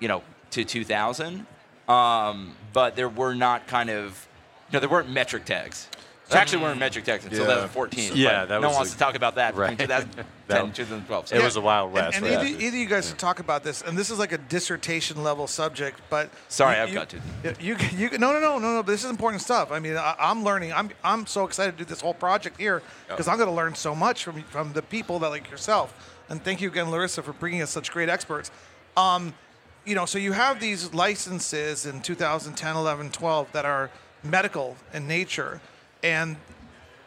you 0.00 0.08
know, 0.08 0.22
to 0.50 0.64
2000. 0.64 1.46
Um, 1.88 2.54
but 2.72 2.96
there 2.96 3.08
were 3.08 3.34
not 3.34 3.66
kind 3.66 3.90
of, 3.90 4.28
you 4.68 4.74
know, 4.74 4.80
there 4.80 4.88
weren't 4.88 5.08
METRC 5.08 5.44
tags. 5.44 5.88
There 6.28 6.40
actually 6.40 6.62
weren't 6.64 6.80
METRC 6.80 7.04
tags 7.04 7.24
until 7.24 7.40
Yeah. 7.40 7.44
2014. 7.46 8.12
Yeah, 8.16 8.40
but 8.40 8.48
that 8.48 8.60
no 8.60 8.68
one 8.68 8.76
wants 8.76 8.90
a- 8.90 8.94
to 8.94 8.98
talk 8.98 9.14
about 9.14 9.36
that 9.36 9.54
Right. 9.54 9.76
between 9.78 9.86
2010 9.88 10.26
and 10.64 10.74
2012. 10.74 11.32
It 11.32 11.42
was 11.42 11.54
a 11.54 11.60
wild 11.60 11.92
west. 11.92 12.16
And, 12.16 12.26
and 12.26 12.36
right? 12.36 12.46
either, 12.46 12.60
either 12.60 12.76
you 12.76 12.86
guys 12.86 13.06
should 13.08 13.18
talk 13.18 13.38
about 13.38 13.62
this, 13.62 13.80
and 13.82 13.96
this 13.96 14.10
is 14.10 14.18
like 14.18 14.32
a 14.32 14.38
dissertation 14.38 15.22
level 15.22 15.46
subject, 15.46 16.00
but 16.10 16.30
Sorry, 16.48 16.76
you- 16.76 16.82
I've 16.82 16.88
you- 16.88 16.94
got 16.94 17.08
to. 17.10 17.20
You, 17.60 17.76
you, 17.96 18.18
no, 18.18 18.32
no, 18.32 18.40
no, 18.40 18.58
no, 18.58 18.74
no. 18.74 18.82
But 18.82 18.90
this 18.92 19.04
is 19.04 19.10
important 19.10 19.40
stuff. 19.42 19.70
I 19.70 19.78
mean, 19.78 19.96
I, 19.96 20.16
I'm 20.18 20.42
learning. 20.42 20.72
I'm, 20.72 20.90
I'm 21.04 21.26
so 21.26 21.44
excited 21.44 21.78
to 21.78 21.84
do 21.84 21.88
this 21.88 22.00
whole 22.00 22.14
project 22.14 22.58
here 22.58 22.82
because 23.08 23.28
I'm 23.28 23.36
going 23.36 23.48
to 23.48 23.54
learn 23.54 23.74
so 23.76 23.94
much 23.94 24.24
from 24.24 24.42
from 24.44 24.72
the 24.72 24.82
people 24.82 25.20
that 25.20 25.28
like 25.28 25.48
yourself. 25.48 25.94
And 26.28 26.42
thank 26.42 26.60
you 26.60 26.68
again, 26.68 26.90
Larissa, 26.90 27.22
for 27.22 27.34
bringing 27.34 27.62
us 27.62 27.70
such 27.70 27.92
great 27.92 28.08
experts. 28.08 28.50
Um, 28.96 29.32
you 29.84 29.94
know, 29.94 30.06
so 30.06 30.18
you 30.18 30.32
have 30.32 30.58
these 30.58 30.92
licenses 30.92 31.86
in 31.86 32.00
2010, 32.00 32.74
11, 32.74 33.10
12 33.12 33.52
that 33.52 33.64
are 33.64 33.90
medical 34.24 34.76
in 34.92 35.06
nature, 35.06 35.60
and 36.02 36.36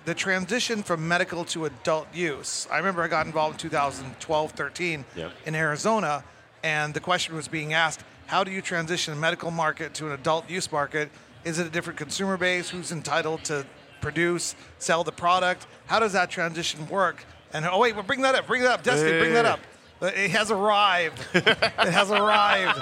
the 0.05 0.13
transition 0.13 0.81
from 0.81 1.07
medical 1.07 1.45
to 1.45 1.65
adult 1.65 2.07
use. 2.13 2.67
I 2.71 2.77
remember 2.77 3.03
I 3.03 3.07
got 3.07 3.25
involved 3.25 3.55
in 3.55 3.69
2012, 3.69 4.51
13 4.51 5.05
Yep. 5.15 5.31
in 5.45 5.55
Arizona, 5.55 6.23
and 6.63 6.93
the 6.93 6.99
question 6.99 7.35
was 7.35 7.47
being 7.47 7.73
asked: 7.73 8.03
How 8.27 8.43
do 8.43 8.51
you 8.51 8.61
transition 8.61 9.13
a 9.13 9.17
medical 9.17 9.51
market 9.51 9.93
to 9.95 10.07
an 10.07 10.13
adult 10.13 10.49
use 10.49 10.71
market? 10.71 11.09
Is 11.43 11.59
it 11.59 11.67
a 11.67 11.69
different 11.69 11.97
consumer 11.97 12.37
base? 12.37 12.69
Who's 12.69 12.91
entitled 12.91 13.43
to 13.45 13.65
produce, 14.01 14.55
sell 14.77 15.03
the 15.03 15.11
product? 15.11 15.67
How 15.87 15.99
does 15.99 16.13
that 16.13 16.29
transition 16.29 16.87
work? 16.89 17.23
And 17.53 17.65
oh 17.65 17.79
wait, 17.79 17.95
well, 17.95 18.03
bring 18.03 18.21
that 18.21 18.35
up. 18.35 18.47
Bring 18.47 18.61
that 18.63 18.71
up, 18.71 18.83
Destiny. 18.83 19.19
Bring 19.19 19.33
that 19.33 19.45
up. 19.45 19.59
Uh, 20.01 20.05
it 20.07 20.31
has 20.31 20.49
arrived. 20.49 21.19
it 21.33 21.45
has 21.77 22.09
arrived. 22.09 22.79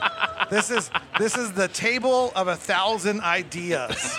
This 0.51 0.69
is 0.69 0.91
this 1.17 1.35
is 1.35 1.51
the 1.53 1.67
table 1.67 2.31
of 2.35 2.47
a 2.47 2.55
thousand 2.55 3.21
ideas. 3.21 4.15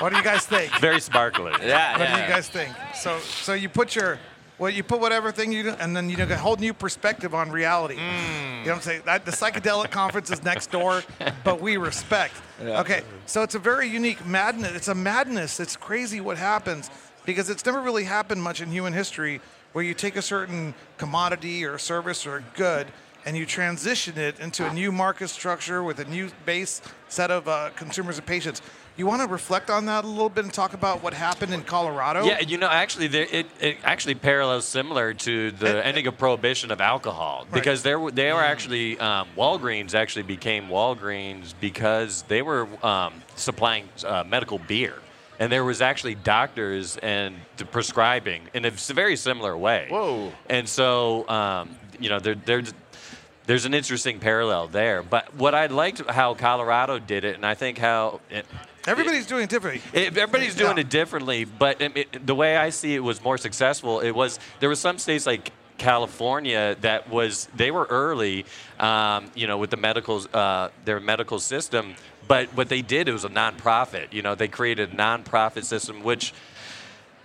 what 0.00 0.10
do 0.10 0.16
you 0.18 0.22
guys 0.24 0.44
think? 0.46 0.70
Very 0.80 1.00
sparkly. 1.00 1.52
yeah, 1.62 1.92
What 1.98 2.00
yeah. 2.08 2.16
do 2.16 2.22
you 2.22 2.28
guys 2.28 2.48
think? 2.48 2.74
So, 2.94 3.18
so 3.20 3.54
you 3.54 3.70
put 3.70 3.96
your, 3.96 4.18
well, 4.58 4.70
you 4.70 4.82
put 4.82 5.00
whatever 5.00 5.32
thing 5.32 5.50
you 5.50 5.62
do, 5.62 5.70
and 5.80 5.96
then 5.96 6.10
you 6.10 6.18
know, 6.18 6.24
a 6.24 6.36
whole 6.36 6.56
new 6.56 6.74
perspective 6.74 7.34
on 7.34 7.50
reality. 7.50 7.94
Hmm. 7.96 8.00
You 8.00 8.66
know 8.66 8.72
what 8.72 8.76
I'm 8.76 8.80
saying? 8.82 9.02
That, 9.06 9.24
the 9.24 9.30
psychedelic 9.32 9.90
conference 9.90 10.30
is 10.30 10.42
next 10.44 10.70
door, 10.70 11.02
but 11.42 11.62
we 11.62 11.78
respect. 11.78 12.34
Okay, 12.62 13.00
so 13.24 13.42
it's 13.42 13.54
a 13.54 13.58
very 13.58 13.88
unique 13.88 14.26
madness. 14.26 14.72
It's 14.74 14.88
a 14.88 14.94
madness. 14.94 15.58
It's 15.58 15.76
crazy 15.76 16.20
what 16.20 16.36
happens 16.36 16.90
because 17.24 17.48
it's 17.48 17.64
never 17.64 17.80
really 17.80 18.04
happened 18.04 18.42
much 18.42 18.60
in 18.60 18.70
human 18.70 18.92
history 18.92 19.40
where 19.72 19.84
you 19.84 19.94
take 19.94 20.16
a 20.16 20.22
certain 20.22 20.74
commodity 20.98 21.64
or 21.64 21.78
service 21.78 22.26
or 22.26 22.42
good 22.54 22.86
and 23.26 23.36
you 23.36 23.44
transition 23.44 24.16
it 24.18 24.40
into 24.40 24.66
a 24.66 24.72
new 24.72 24.90
market 24.90 25.28
structure 25.28 25.82
with 25.82 25.98
a 26.00 26.04
new 26.06 26.30
base 26.46 26.80
set 27.08 27.30
of 27.30 27.46
uh, 27.48 27.68
consumers 27.76 28.16
and 28.16 28.26
patients. 28.26 28.62
You 28.96 29.06
want 29.06 29.22
to 29.22 29.28
reflect 29.28 29.70
on 29.70 29.86
that 29.86 30.04
a 30.04 30.06
little 30.06 30.28
bit 30.30 30.44
and 30.44 30.52
talk 30.52 30.72
about 30.74 31.02
what 31.02 31.14
happened 31.14 31.54
in 31.54 31.62
Colorado? 31.62 32.24
Yeah, 32.24 32.40
you 32.40 32.58
know, 32.58 32.68
actually, 32.68 33.06
there, 33.08 33.26
it, 33.30 33.46
it 33.60 33.76
actually 33.84 34.14
parallels 34.14 34.64
similar 34.66 35.14
to 35.14 35.50
the 35.52 35.86
ending 35.86 36.06
of 36.06 36.18
prohibition 36.18 36.70
of 36.70 36.80
alcohol 36.80 37.46
because 37.52 37.82
there 37.82 37.98
were- 37.98 38.10
they 38.10 38.32
were 38.32 38.42
actually 38.42 38.98
um, 38.98 39.28
Walgreens 39.36 39.94
actually 39.94 40.24
became 40.24 40.68
Walgreens 40.68 41.54
because 41.60 42.22
they 42.22 42.42
were 42.42 42.66
um, 42.84 43.22
supplying 43.36 43.88
uh, 44.04 44.24
medical 44.26 44.58
beer. 44.58 44.94
And 45.40 45.50
there 45.50 45.64
was 45.64 45.80
actually 45.80 46.16
doctors 46.16 46.98
and 46.98 47.34
prescribing 47.70 48.42
in 48.52 48.66
a 48.66 48.70
very 48.70 49.16
similar 49.16 49.56
way. 49.56 49.86
Whoa. 49.90 50.32
And 50.50 50.68
so, 50.68 51.26
um, 51.30 51.70
you 51.98 52.10
know, 52.10 52.20
there, 52.20 52.34
there's 52.34 52.74
there's 53.46 53.64
an 53.64 53.72
interesting 53.74 54.20
parallel 54.20 54.68
there. 54.68 55.02
But 55.02 55.34
what 55.34 55.54
I 55.54 55.66
liked 55.66 56.08
how 56.08 56.34
Colorado 56.34 56.98
did 57.00 57.24
it, 57.24 57.34
and 57.36 57.44
I 57.44 57.54
think 57.54 57.78
how 57.78 58.20
it, 58.30 58.44
Everybody's 58.86 59.26
doing 59.26 59.44
it 59.44 59.50
differently. 59.50 59.82
it, 59.92 60.16
everybody's 60.16 60.54
doing 60.54 60.76
Yeah. 60.76 60.82
it 60.82 60.90
differently, 60.90 61.44
but 61.46 61.80
it, 61.80 61.96
it- 61.96 62.26
the 62.26 62.34
way 62.34 62.56
I 62.58 62.68
see 62.70 62.94
it 62.94 63.00
was 63.00 63.22
more 63.24 63.38
successful. 63.38 64.00
It 64.00 64.12
was 64.12 64.38
there 64.60 64.68
were 64.68 64.76
some 64.76 64.98
states 64.98 65.24
like 65.26 65.52
California 65.78 66.76
that 66.82 67.08
was 67.08 67.48
they 67.56 67.70
were 67.70 67.86
early, 67.88 68.44
um, 68.78 69.30
you 69.34 69.46
know, 69.46 69.56
with 69.56 69.70
the 69.70 69.76
medical 69.78 70.22
uh, 70.34 70.68
their 70.84 71.00
medical 71.00 71.38
system. 71.40 71.94
But 72.30 72.54
what 72.56 72.68
they 72.68 72.80
did 72.80 73.08
it 73.08 73.12
was 73.12 73.24
a 73.24 73.28
nonprofit. 73.28 74.12
You 74.12 74.22
know, 74.22 74.36
they 74.36 74.46
created 74.46 74.92
a 74.92 74.96
nonprofit 74.96 75.64
system, 75.64 76.04
which 76.04 76.32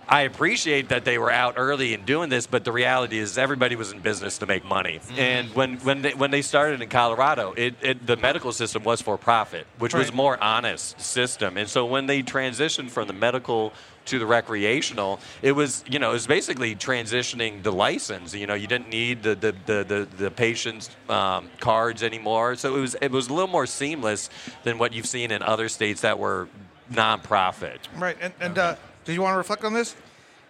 I 0.08 0.22
appreciate 0.22 0.90
that 0.90 1.04
they 1.04 1.18
were 1.18 1.32
out 1.32 1.54
early 1.56 1.92
in 1.92 2.04
doing 2.04 2.28
this, 2.28 2.46
but 2.46 2.64
the 2.64 2.70
reality 2.70 3.18
is 3.18 3.36
everybody 3.36 3.74
was 3.74 3.90
in 3.90 3.98
business 3.98 4.38
to 4.38 4.46
make 4.46 4.64
money. 4.64 5.00
And 5.16 5.52
when, 5.54 5.78
when, 5.78 6.02
they, 6.02 6.14
when 6.14 6.30
they 6.30 6.42
started 6.42 6.80
in 6.80 6.88
Colorado, 6.88 7.52
it, 7.56 7.74
it, 7.82 8.06
the 8.06 8.16
medical 8.16 8.52
system 8.52 8.84
was 8.84 9.02
for 9.02 9.18
profit, 9.18 9.66
which 9.78 9.94
was 9.94 10.06
Right. 10.08 10.14
more 10.14 10.42
honest 10.42 11.00
system. 11.00 11.56
And 11.56 11.68
so 11.68 11.84
when 11.86 12.06
they 12.06 12.22
transitioned 12.22 12.90
from 12.90 13.08
the 13.08 13.14
medical 13.14 13.72
to 14.04 14.20
the 14.20 14.26
recreational, 14.26 15.18
it 15.42 15.50
was 15.50 15.82
you 15.88 15.98
know 15.98 16.10
it 16.10 16.12
was 16.14 16.28
basically 16.28 16.76
transitioning 16.76 17.64
the 17.64 17.72
license. 17.72 18.32
You 18.34 18.46
know, 18.46 18.54
you 18.54 18.68
didn't 18.68 18.88
need 18.88 19.24
the 19.24 19.34
the 19.34 19.52
the 19.66 19.84
the, 19.84 20.08
the 20.16 20.30
patient's 20.30 20.90
um, 21.08 21.50
cards 21.58 22.04
anymore. 22.04 22.54
So 22.54 22.76
it 22.76 22.80
was 22.80 22.94
it 23.00 23.10
was 23.10 23.26
a 23.26 23.32
little 23.34 23.48
more 23.48 23.66
seamless 23.66 24.30
than 24.62 24.78
what 24.78 24.92
you've 24.92 25.06
seen 25.08 25.32
in 25.32 25.42
other 25.42 25.68
states 25.68 26.02
that 26.02 26.20
were 26.20 26.46
nonprofit. 26.92 27.78
Right. 27.96 28.16
And, 28.20 28.32
and 28.40 28.58
uh, 28.58 28.76
do 29.06 29.12
you 29.14 29.22
want 29.22 29.32
to 29.34 29.38
reflect 29.38 29.64
on 29.64 29.72
this? 29.72 29.96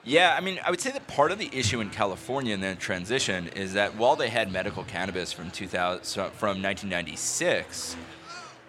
Yeah, 0.04 0.34
I 0.36 0.40
mean, 0.40 0.58
I 0.64 0.70
would 0.70 0.80
say 0.80 0.90
that 0.92 1.06
part 1.08 1.30
of 1.32 1.38
the 1.38 1.50
issue 1.52 1.80
in 1.80 1.90
California 1.90 2.54
in 2.54 2.60
that 2.60 2.78
transition 2.78 3.48
is 3.48 3.72
that 3.74 3.96
while 3.96 4.16
they 4.16 4.28
had 4.28 4.50
medical 4.52 4.84
cannabis 4.84 5.32
from 5.32 5.50
2000 5.50 6.04
so- 6.04 6.30
from 6.30 6.62
1996, 6.62 7.96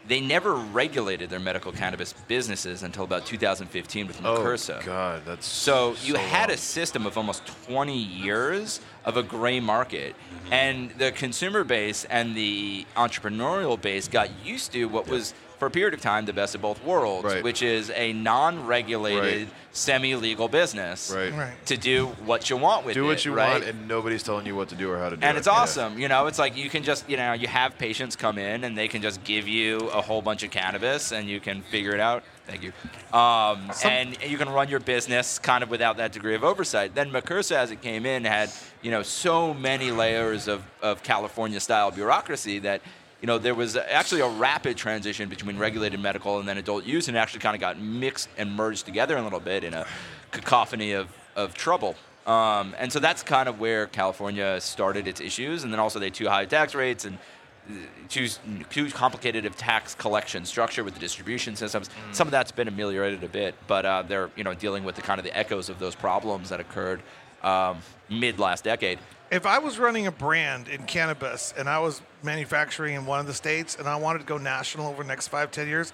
they 0.08 0.20
never 0.22 0.56
regulated 0.56 1.29
their 1.29 1.39
medical 1.39 1.72
cannabis 1.72 2.13
businesses 2.27 2.82
until 2.82 3.03
about 3.03 3.25
2015 3.25 4.08
with 4.08 4.20
Oh 4.24 4.82
God, 4.86 5.22
that's 5.25 5.46
So 5.46 5.94
so 5.96 6.06
you 6.08 6.15
had 6.15 6.48
long. 6.50 6.56
a 6.56 6.58
system 6.58 7.06
of 7.06 7.17
almost 7.17 7.46
20 7.67 7.96
years 7.96 8.79
of 9.06 9.17
a 9.17 9.24
gray 9.24 9.60
market, 9.60 10.15
and 10.50 10.91
the 10.91 11.12
consumer 11.12 11.63
base 11.63 12.06
and 12.06 12.36
the 12.36 12.86
entrepreneurial 12.96 13.79
base 13.79 14.08
got 14.08 14.29
used 14.46 14.72
to 14.72 14.86
what 14.86 15.08
was, 15.08 15.34
for 15.58 15.66
a 15.68 15.72
period 15.72 15.94
of 15.94 16.02
time, 16.02 16.26
the 16.26 16.34
best 16.34 16.54
of 16.56 16.62
both 16.62 16.84
worlds, 16.84 17.26
Right. 17.26 17.44
which 17.44 17.62
is 17.64 17.92
a 17.96 18.14
non-regulated, 18.14 19.48
Right. 19.48 19.54
semi-legal 19.72 20.48
business 20.48 21.12
Right. 21.16 21.34
Right. 21.34 21.66
to 21.66 21.78
do 21.78 22.08
what 22.26 22.50
you 22.50 22.58
want 22.58 22.86
with 22.86 22.94
Do 22.94 23.02
it. 23.02 23.04
Do 23.04 23.08
what 23.08 23.26
you 23.26 23.34
right? 23.34 23.52
want, 23.54 23.64
and 23.64 23.88
nobody's 23.88 24.24
telling 24.24 24.46
you 24.46 24.56
what 24.56 24.70
to 24.70 24.76
do 24.76 24.92
or 24.92 24.98
how 25.00 25.10
to 25.10 25.18
do 25.18 25.22
it. 25.26 25.28
and 25.28 25.38
it's 25.38 25.48
Yeah. 25.48 25.54
awesome. 25.54 26.00
You 26.00 26.08
know, 26.08 26.28
it's 26.28 26.40
like 26.40 26.56
you 26.56 26.70
can 26.70 26.84
just, 26.84 27.10
you 27.10 27.18
know, 27.18 27.34
you 27.34 27.48
have 27.48 27.78
patients 27.78 28.16
come 28.16 28.38
in 28.38 28.64
and 28.64 28.78
they 28.78 28.88
can 28.88 29.02
just 29.02 29.24
give 29.24 29.48
you 29.48 29.78
a 29.94 30.02
whole 30.02 30.22
bunch 30.22 30.44
of 30.44 30.52
cannabis 30.52 31.12
and 31.12 31.28
you 31.28 31.40
can 31.40 31.62
figure 31.64 31.94
it 31.94 32.00
out. 32.00 32.24
Thank 32.48 32.64
you. 32.64 32.72
Um, 33.18 33.72
and 33.84 34.18
you 34.24 34.38
can 34.38 34.50
run 34.50 34.70
your 34.70 34.80
business 34.80 35.38
kind 35.38 35.64
of 35.64 35.70
without 35.70 35.98
that 35.98 36.12
degree 36.14 36.34
of 36.36 36.44
oversight. 36.46 36.96
Then 36.96 37.12
MAUCRSA, 37.12 37.56
as 37.56 37.72
it 37.72 37.82
came 37.82 38.06
in, 38.06 38.24
had, 38.24 38.50
you 38.82 38.90
know, 38.92 39.04
so 39.04 39.54
many 39.54 39.92
layers 39.92 40.48
of, 40.48 40.64
of 40.82 41.04
California 41.04 41.60
style 41.60 41.92
bureaucracy 41.92 42.60
that, 42.60 42.82
you 43.21 43.27
know, 43.27 43.38
there 43.38 43.55
was 43.55 43.75
actually 43.75 44.21
a 44.21 44.29
rapid 44.29 44.77
transition 44.77 45.27
between 45.29 45.57
regulated 45.57 46.00
medical 46.00 46.39
and 46.39 46.47
then 46.47 46.57
adult 46.57 46.86
use 46.86 47.07
and 47.07 47.17
it 47.17 47.19
actually 47.19 47.39
kind 47.39 47.55
of 47.55 47.62
got 47.62 47.79
mixed 47.79 48.29
and 48.38 48.53
merged 48.53 48.86
together 48.86 49.17
a 49.17 49.21
little 49.21 49.39
bit 49.39 49.63
in 49.63 49.74
a 49.74 49.86
cacophony 50.31 50.91
of, 50.91 51.07
of 51.36 51.53
trouble. 51.53 51.95
Um, 52.27 52.75
and 52.77 52.91
so 52.91 53.00
that's 53.00 53.24
kind 53.24 53.50
of 53.50 53.59
where 53.59 53.88
California 53.88 54.59
started 54.62 55.07
its 55.07 55.21
issues. 55.21 55.63
And 55.63 55.71
then 55.71 55.79
also 55.79 55.97
they 55.97 56.07
had 56.07 56.13
too 56.13 56.27
high 56.27 56.45
tax 56.45 56.75
rates 56.75 57.05
and 57.05 57.17
uh, 57.69 57.74
too, 58.09 58.27
too 58.69 58.91
complicated 58.91 59.45
of 59.45 59.55
tax 59.55 59.95
collection 59.95 60.45
structure 60.45 60.83
with 60.83 60.93
the 60.93 61.00
distribution 61.00 61.55
systems. 61.55 61.89
Some 62.12 62.27
of 62.27 62.31
that's 62.31 62.51
been 62.51 62.67
ameliorated 62.67 63.24
a 63.24 63.29
bit, 63.29 63.55
but 63.65 63.86
uh, 63.86 64.03
they're 64.03 64.29
you 64.36 64.43
know 64.43 64.53
dealing 64.53 64.83
with 64.83 64.95
the 64.95 65.01
kind 65.01 65.19
of 65.19 65.25
the 65.25 65.36
echoes 65.36 65.69
of 65.69 65.79
those 65.79 65.95
problems 65.95 66.50
that 66.50 66.59
occurred 66.59 67.01
um, 67.44 67.79
mid 68.10 68.39
last 68.39 68.63
decade. 68.63 69.00
If 69.29 69.46
I 69.46 69.60
was 69.60 69.77
running 69.77 70.08
a 70.08 70.12
brand 70.12 70.70
in 70.70 70.84
cannabis 70.84 71.53
and 71.58 71.67
I 71.67 71.79
was 71.79 72.01
manufacturing 72.24 72.96
in 72.96 73.06
one 73.06 73.20
of 73.20 73.27
the 73.27 73.34
states 73.34 73.75
and 73.75 73.88
I 73.88 73.98
wanted 73.98 74.20
to 74.20 74.25
go 74.25 74.38
national 74.38 74.88
over 74.88 75.03
the 75.03 75.08
next 75.08 75.27
five, 75.27 75.51
ten 75.51 75.67
years, 75.67 75.91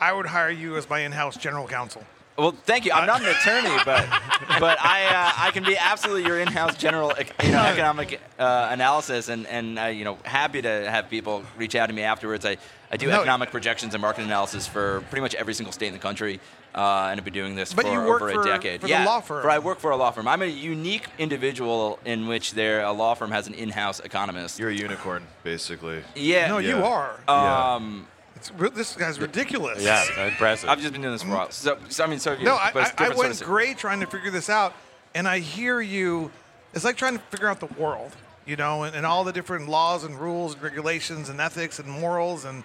I 0.00 0.12
would 0.12 0.26
hire 0.26 0.50
you 0.50 0.76
as 0.76 0.88
my 0.88 1.00
in-house 1.00 1.36
general 1.36 1.68
counsel. 1.68 2.02
Well, 2.38 2.52
thank 2.52 2.86
you. 2.86 2.92
I'm 2.92 3.06
not 3.06 3.20
an 3.20 3.28
attorney, 3.28 3.76
but 3.84 4.08
but 4.60 4.78
I 4.80 5.04
uh, 5.04 5.32
I 5.36 5.50
can 5.50 5.62
be 5.62 5.76
absolutely 5.76 6.24
your 6.24 6.40
in-house 6.40 6.76
general 6.78 7.12
you 7.44 7.52
know 7.52 7.62
economic 7.62 8.18
uh, 8.38 8.68
analysis, 8.70 9.28
and 9.28 9.46
and 9.46 9.78
uh, 9.78 9.84
you 9.86 10.04
know 10.04 10.16
happy 10.24 10.62
to 10.62 10.90
have 10.90 11.10
people 11.10 11.44
reach 11.58 11.74
out 11.74 11.88
to 11.88 11.92
me 11.92 12.02
afterwards. 12.02 12.46
I, 12.46 12.56
I 12.92 12.96
do 12.96 13.06
No. 13.08 13.16
economic 13.18 13.50
projections 13.52 13.94
and 13.94 14.00
market 14.02 14.24
analysis 14.24 14.66
for 14.66 15.02
pretty 15.10 15.20
much 15.20 15.34
every 15.36 15.54
single 15.54 15.72
state 15.72 15.86
in 15.86 15.92
the 15.92 16.00
country, 16.00 16.40
uh, 16.74 17.08
and 17.10 17.20
I've 17.20 17.24
been 17.24 17.32
doing 17.32 17.54
this 17.54 17.72
But 17.72 17.86
for 17.86 17.92
you 17.92 17.98
work 18.00 18.20
over 18.22 18.32
for- 18.32 18.40
a 18.40 18.44
decade. 18.44 18.80
for 18.80 18.88
the 18.88 18.92
yeah, 18.92 19.04
law 19.04 19.20
firm. 19.20 19.42
for- 19.42 19.50
I 19.50 19.60
work 19.60 19.78
for 19.78 19.92
a 19.92 19.96
law 19.96 20.10
firm. 20.10 20.26
I'm 20.26 20.42
a 20.42 20.46
unique 20.46 21.06
individual 21.18 22.00
in 22.04 22.26
which 22.26 22.54
there 22.54 22.82
a 22.82 22.90
law 22.92 23.14
firm 23.14 23.30
has 23.30 23.46
an 23.46 23.54
in-house 23.54 24.00
economist. 24.00 24.58
You're 24.58 24.70
a 24.70 24.74
unicorn, 24.74 25.24
basically. 25.44 26.02
yeah, 26.16 26.48
No, 26.48 26.58
you 26.58 26.84
are. 26.84 27.20
um, 27.28 28.08
It's, 28.34 28.50
this 28.74 28.96
guy's 28.96 29.20
ridiculous. 29.20 29.82
Yeah, 29.82 30.26
impressive. 30.26 30.68
I've 30.68 30.80
just 30.80 30.92
been 30.92 31.02
doing 31.02 31.12
this 31.14 31.22
for 31.22 31.28
a 31.30 31.36
while. 31.36 31.50
So, 31.52 31.78
so 31.90 32.02
I 32.02 32.06
mean, 32.08 32.18
so 32.18 32.30
have 32.30 32.40
you. 32.40 32.46
No, 32.46 32.56
I, 32.56 32.70
but 32.72 32.94
I, 32.98 33.04
I 33.04 33.08
went 33.10 33.18
sort 33.18 33.30
of- 33.32 33.42
great 33.46 33.78
trying 33.78 34.00
to 34.00 34.06
figure 34.06 34.30
this 34.30 34.48
out, 34.50 34.74
and 35.14 35.28
I 35.28 35.38
hear 35.38 35.80
you. 35.80 36.32
It's 36.74 36.84
like 36.84 36.96
trying 36.96 37.18
to 37.18 37.22
figure 37.30 37.48
out 37.48 37.60
the 37.60 37.66
world, 37.66 38.16
you 38.46 38.56
know, 38.56 38.82
and, 38.84 38.96
and 38.96 39.04
all 39.04 39.22
the 39.24 39.32
different 39.32 39.68
laws 39.68 40.04
and 40.04 40.18
rules 40.18 40.54
and 40.54 40.62
regulations 40.62 41.28
and 41.28 41.40
ethics 41.40 41.78
and 41.78 41.88
morals 41.88 42.44
and 42.44 42.64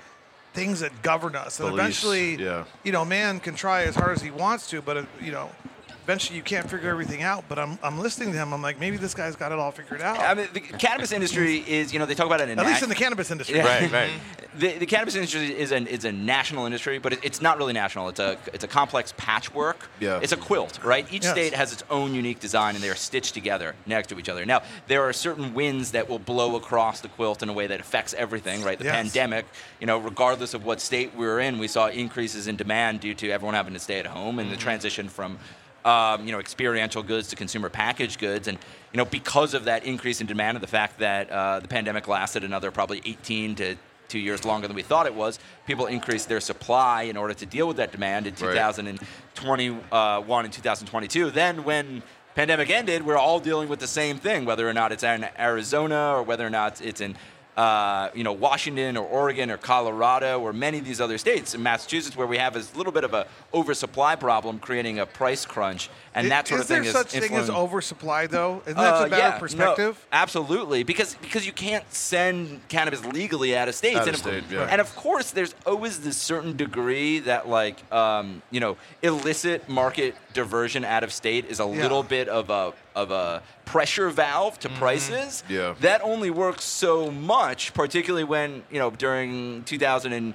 things 0.56 0.80
that 0.80 1.02
govern 1.02 1.36
us. 1.36 1.60
And 1.60 1.70
Beliefs, 1.70 2.04
eventually, 2.04 2.44
yeah. 2.44 2.64
you 2.84 2.92
know, 2.92 3.06
man 3.06 3.40
can 3.40 3.56
try 3.56 3.84
as 3.84 3.96
hard 3.96 4.16
as 4.16 4.22
he 4.22 4.32
wants 4.32 4.70
to, 4.72 4.82
but 4.82 4.98
uh, 4.98 5.06
you 5.22 5.32
know, 5.32 5.52
eventually 6.06 6.38
you 6.38 6.44
can't 6.44 6.70
figure 6.70 6.90
everything 6.90 7.24
out. 7.24 7.46
But 7.50 7.58
I'm, 7.58 7.80
I'm 7.82 8.00
listening 8.00 8.32
to 8.32 8.38
him. 8.38 8.54
I'm 8.54 8.62
like, 8.62 8.80
maybe 8.80 8.98
this 8.98 9.14
guy's 9.16 9.36
got 9.36 9.52
it 9.52 9.58
all 9.58 9.72
figured 9.72 10.02
out. 10.02 10.20
I 10.20 10.36
mean, 10.36 10.48
the 10.54 10.60
cannabis 10.60 11.12
industry 11.12 11.58
is, 11.68 11.92
you 11.92 12.00
know, 12.00 12.06
they 12.06 12.14
talk 12.14 12.28
about 12.28 12.42
it 12.42 12.50
in 12.50 12.60
At 12.60 12.66
least 12.66 12.84
in 12.84 12.90
the 12.90 12.96
cannabis 12.96 13.32
industry. 13.32 13.60
right, 13.60 13.92
right. 13.92 14.12
The, 14.56 14.72
the 14.78 14.86
cannabis 14.86 15.16
industry 15.16 15.48
is 15.48 15.74
an 15.74 15.86
is 15.88 16.06
a 16.06 16.14
national 16.14 16.66
industry, 16.66 16.98
but 16.98 17.12
it, 17.12 17.20
it's 17.24 17.42
not 17.42 17.58
really 17.58 17.74
national. 17.74 18.08
It's 18.08 18.22
a 18.22 18.38
it's 18.54 18.64
a 18.64 18.70
complex 18.70 19.14
patchwork. 19.18 19.90
Yeah. 20.00 20.22
It's 20.24 20.32
a 20.32 20.38
quilt, 20.38 20.80
right? 20.82 21.06
Each 21.12 21.24
Yes. 21.24 21.34
state 21.34 21.54
has 21.54 21.74
its 21.74 21.84
own 21.90 22.16
unique 22.16 22.40
design, 22.40 22.74
and 22.74 22.82
they 22.82 22.90
are 22.90 22.96
stitched 22.96 23.34
together 23.34 23.76
next 23.86 24.08
to 24.08 24.18
each 24.18 24.30
other. 24.30 24.46
Now, 24.46 24.62
there 24.88 25.04
are 25.04 25.12
certain 25.12 25.54
winds 25.54 25.92
that 25.92 26.08
will 26.08 26.20
blow 26.20 26.56
across 26.56 27.02
the 27.02 27.10
quilt 27.10 27.44
in 27.44 27.50
a 27.50 27.54
way 27.54 27.68
that 27.68 27.82
affects 27.82 28.14
everything, 28.14 28.64
right? 28.64 28.78
The 28.78 28.86
Yes. 28.86 28.96
pandemic, 28.96 29.46
you 29.82 29.88
know, 29.88 29.98
regardless 29.98 30.54
of 30.54 30.64
what 30.64 30.80
state 30.80 31.14
we 31.14 31.26
were 31.26 31.42
in, 31.42 31.60
we 31.60 31.68
saw 31.68 31.88
increases 31.88 32.48
in 32.48 32.56
demand 32.56 33.02
due 33.02 33.14
to 33.16 33.30
everyone 33.32 33.56
having 33.56 33.74
to 33.74 33.80
stay 33.80 34.00
at 34.00 34.06
home 34.06 34.40
and 34.40 34.50
the 34.50 34.56
mm-hmm. 34.56 34.64
transition 34.64 35.10
from 35.10 35.38
um, 35.86 36.26
you 36.26 36.32
know, 36.32 36.40
experiential 36.40 37.04
goods 37.04 37.30
to 37.30 37.36
consumer 37.36 37.70
packaged 37.70 38.20
goods. 38.20 38.48
And, 38.48 38.58
you 38.92 38.98
know, 38.98 39.06
because 39.06 39.54
of 39.54 39.66
that 39.66 39.86
increase 39.86 40.20
in 40.20 40.28
demand 40.28 40.58
and 40.58 40.64
the 40.64 40.68
fact 40.68 41.00
that 41.00 41.30
uh, 41.30 41.60
the 41.60 41.68
pandemic 41.68 42.08
lasted 42.08 42.44
another 42.44 42.72
probably 42.72 43.02
18 43.06 43.56
to 43.56 43.76
two 44.08 44.20
years 44.20 44.46
longer 44.46 44.68
than 44.68 44.76
we 44.76 44.82
thought 44.84 45.06
it 45.06 45.14
was, 45.16 45.40
people 45.66 45.86
increased 45.86 46.28
their 46.28 46.40
supply 46.40 47.04
in 47.04 47.18
order 47.18 47.34
to 47.34 47.46
deal 47.46 47.68
with 47.68 47.78
that 47.78 47.92
demand 47.92 48.28
in 48.28 48.34
Right. 48.34 48.54
2021 48.54 50.46
and 50.46 50.54
2022. 50.54 51.32
Then 51.32 51.64
when 51.64 52.04
pandemic 52.36 52.70
ended, 52.70 53.06
we're 53.06 53.18
all 53.18 53.40
dealing 53.40 53.70
with 53.70 53.80
the 53.80 53.88
same 53.88 54.18
thing, 54.18 54.46
whether 54.46 54.68
or 54.68 54.74
not 54.74 54.92
it's 54.92 55.04
in 55.04 55.28
Arizona 55.40 56.14
or 56.16 56.24
whether 56.24 56.46
or 56.46 56.50
not 56.50 56.82
it's 56.82 57.02
in 57.02 57.16
uh, 57.58 58.10
you 58.14 58.24
know, 58.24 58.34
Washington 58.34 58.98
or 58.98 59.06
Oregon 59.08 59.50
or 59.50 59.58
Colorado 59.58 60.42
or 60.42 60.52
many 60.52 60.78
of 60.78 60.86
these 60.86 61.00
other 61.00 61.18
states 61.18 61.56
in 61.56 61.64
Massachusetts 61.64 62.16
where 62.18 62.28
we 62.28 62.38
have 62.38 62.54
this 62.54 62.76
little 62.76 62.92
bit 62.92 63.04
of 63.06 63.14
a 63.14 63.28
oversupply 63.54 64.16
problem 64.16 64.60
creating 64.60 65.00
a 65.00 65.06
price 65.06 65.46
crunch 65.46 65.90
and 66.14 66.32
that 66.32 66.48
sort 66.48 66.60
is 66.60 66.66
of 66.66 66.68
thing 66.68 66.82
there 66.84 66.90
is 66.90 66.92
such 66.94 67.12
thing 67.12 67.34
as 67.34 67.50
oversupply 67.50 68.28
though? 68.28 68.62
Isn't 68.66 68.76
that 68.78 68.94
uh, 69.02 69.06
a 69.06 69.10
better 69.10 69.22
yeah, 69.22 69.30
no, 69.36 69.40
perspective? 69.40 70.06
absolutely, 70.12 70.84
because 70.84 71.16
because 71.16 71.46
you 71.46 71.54
can't 71.54 71.86
send 71.94 72.60
cannabis 72.68 73.06
legally 73.06 73.56
out 73.56 73.68
of 73.70 73.76
states, 73.76 73.98
Out 73.98 74.02
of 74.04 74.08
and, 74.08 74.16
of, 74.16 74.22
state, 74.22 74.44
yeah. 74.52 74.68
and 74.70 74.82
of 74.82 74.94
course 74.96 75.32
there's 75.32 75.56
always 75.66 76.00
this 76.00 76.18
certain 76.18 76.56
degree 76.58 77.20
that 77.20 77.48
like 77.48 77.90
um, 77.94 78.42
you 78.52 78.60
know 78.60 78.76
illicit 79.02 79.68
market 79.70 80.16
diversion 80.34 80.84
out 80.84 81.04
of 81.04 81.12
state 81.14 81.46
is 81.46 81.60
a 81.60 81.64
Yeah. 81.64 81.82
little 81.84 82.04
bit 82.04 82.28
of 82.28 82.50
a 82.50 82.74
of 82.96 83.12
a 83.12 83.44
pressure 83.66 84.10
valve 84.10 84.58
to 84.60 84.70
prices. 84.70 85.44
Yeah. 85.50 85.76
that 85.82 86.02
only 86.02 86.30
works 86.30 86.64
so 86.64 87.12
much, 87.12 87.74
particularly 87.74 88.24
when 88.24 88.64
you 88.72 88.80
know 88.80 88.90
during 88.90 89.64
2000 89.66 90.14
and 90.14 90.34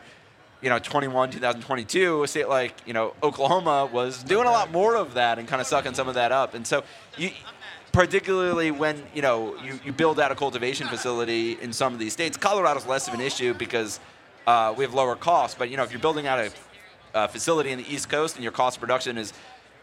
you 0.63 0.69
know 0.69 0.79
21 0.79 1.31
2022 1.31 2.23
a 2.23 2.29
state 2.29 2.47
like 2.47 2.75
you 2.85 2.93
know 2.93 3.15
oklahoma 3.23 3.89
was 3.91 4.23
doing 4.23 4.47
a 4.47 4.51
lot 4.51 4.71
more 4.71 4.95
of 4.95 5.15
that 5.15 5.39
and 5.39 5.49
kind 5.49 5.59
of 5.59 5.67
sucking 5.67 5.95
some 5.95 6.07
of 6.07 6.15
that 6.15 6.33
up 6.33 6.53
and 6.53 6.67
so 6.67 6.85
you 7.17 7.31
particularly 7.93 8.71
when 8.71 9.03
you 9.15 9.23
know 9.23 9.57
you, 9.65 9.81
you 9.85 9.91
build 9.91 10.21
out 10.21 10.31
a 10.31 10.35
cultivation 10.35 10.87
facility 10.87 11.59
in 11.63 11.73
some 11.73 11.95
of 11.95 11.99
these 11.99 12.13
states 12.13 12.37
colorado's 12.37 12.87
less 12.87 13.09
of 13.09 13.15
an 13.15 13.23
issue 13.23 13.55
because 13.55 14.01
uh, 14.47 14.75
we 14.77 14.85
have 14.85 14.93
lower 14.93 15.17
costs 15.17 15.57
but 15.59 15.71
you 15.71 15.79
know 15.79 15.83
if 15.83 15.91
you're 15.93 15.99
building 16.01 16.27
out 16.27 16.39
a, 16.39 16.53
a 17.15 17.27
facility 17.27 17.71
in 17.71 17.79
the 17.79 17.91
east 17.91 18.11
coast 18.11 18.35
and 18.37 18.43
your 18.43 18.53
cost 18.53 18.77
of 18.77 18.81
production 18.81 19.17
is 19.17 19.33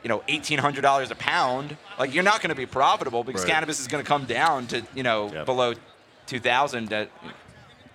you 0.04 0.10
know 0.10 0.20
$1800 0.28 1.12
a 1.12 1.16
pound 1.16 1.76
like 2.00 2.14
you're 2.14 2.24
not 2.24 2.42
going 2.42 2.50
to 2.50 2.56
be 2.56 2.66
profitable 2.66 3.24
because 3.24 3.44
Right. 3.44 3.52
cannabis 3.54 3.80
is 3.80 3.88
going 3.88 4.04
to 4.04 4.08
come 4.08 4.26
down 4.26 4.68
to 4.68 4.84
you 4.96 5.04
know 5.04 5.32
Yep. 5.34 5.46
below 5.46 5.74
2000 6.28 6.92
at, 6.94 7.10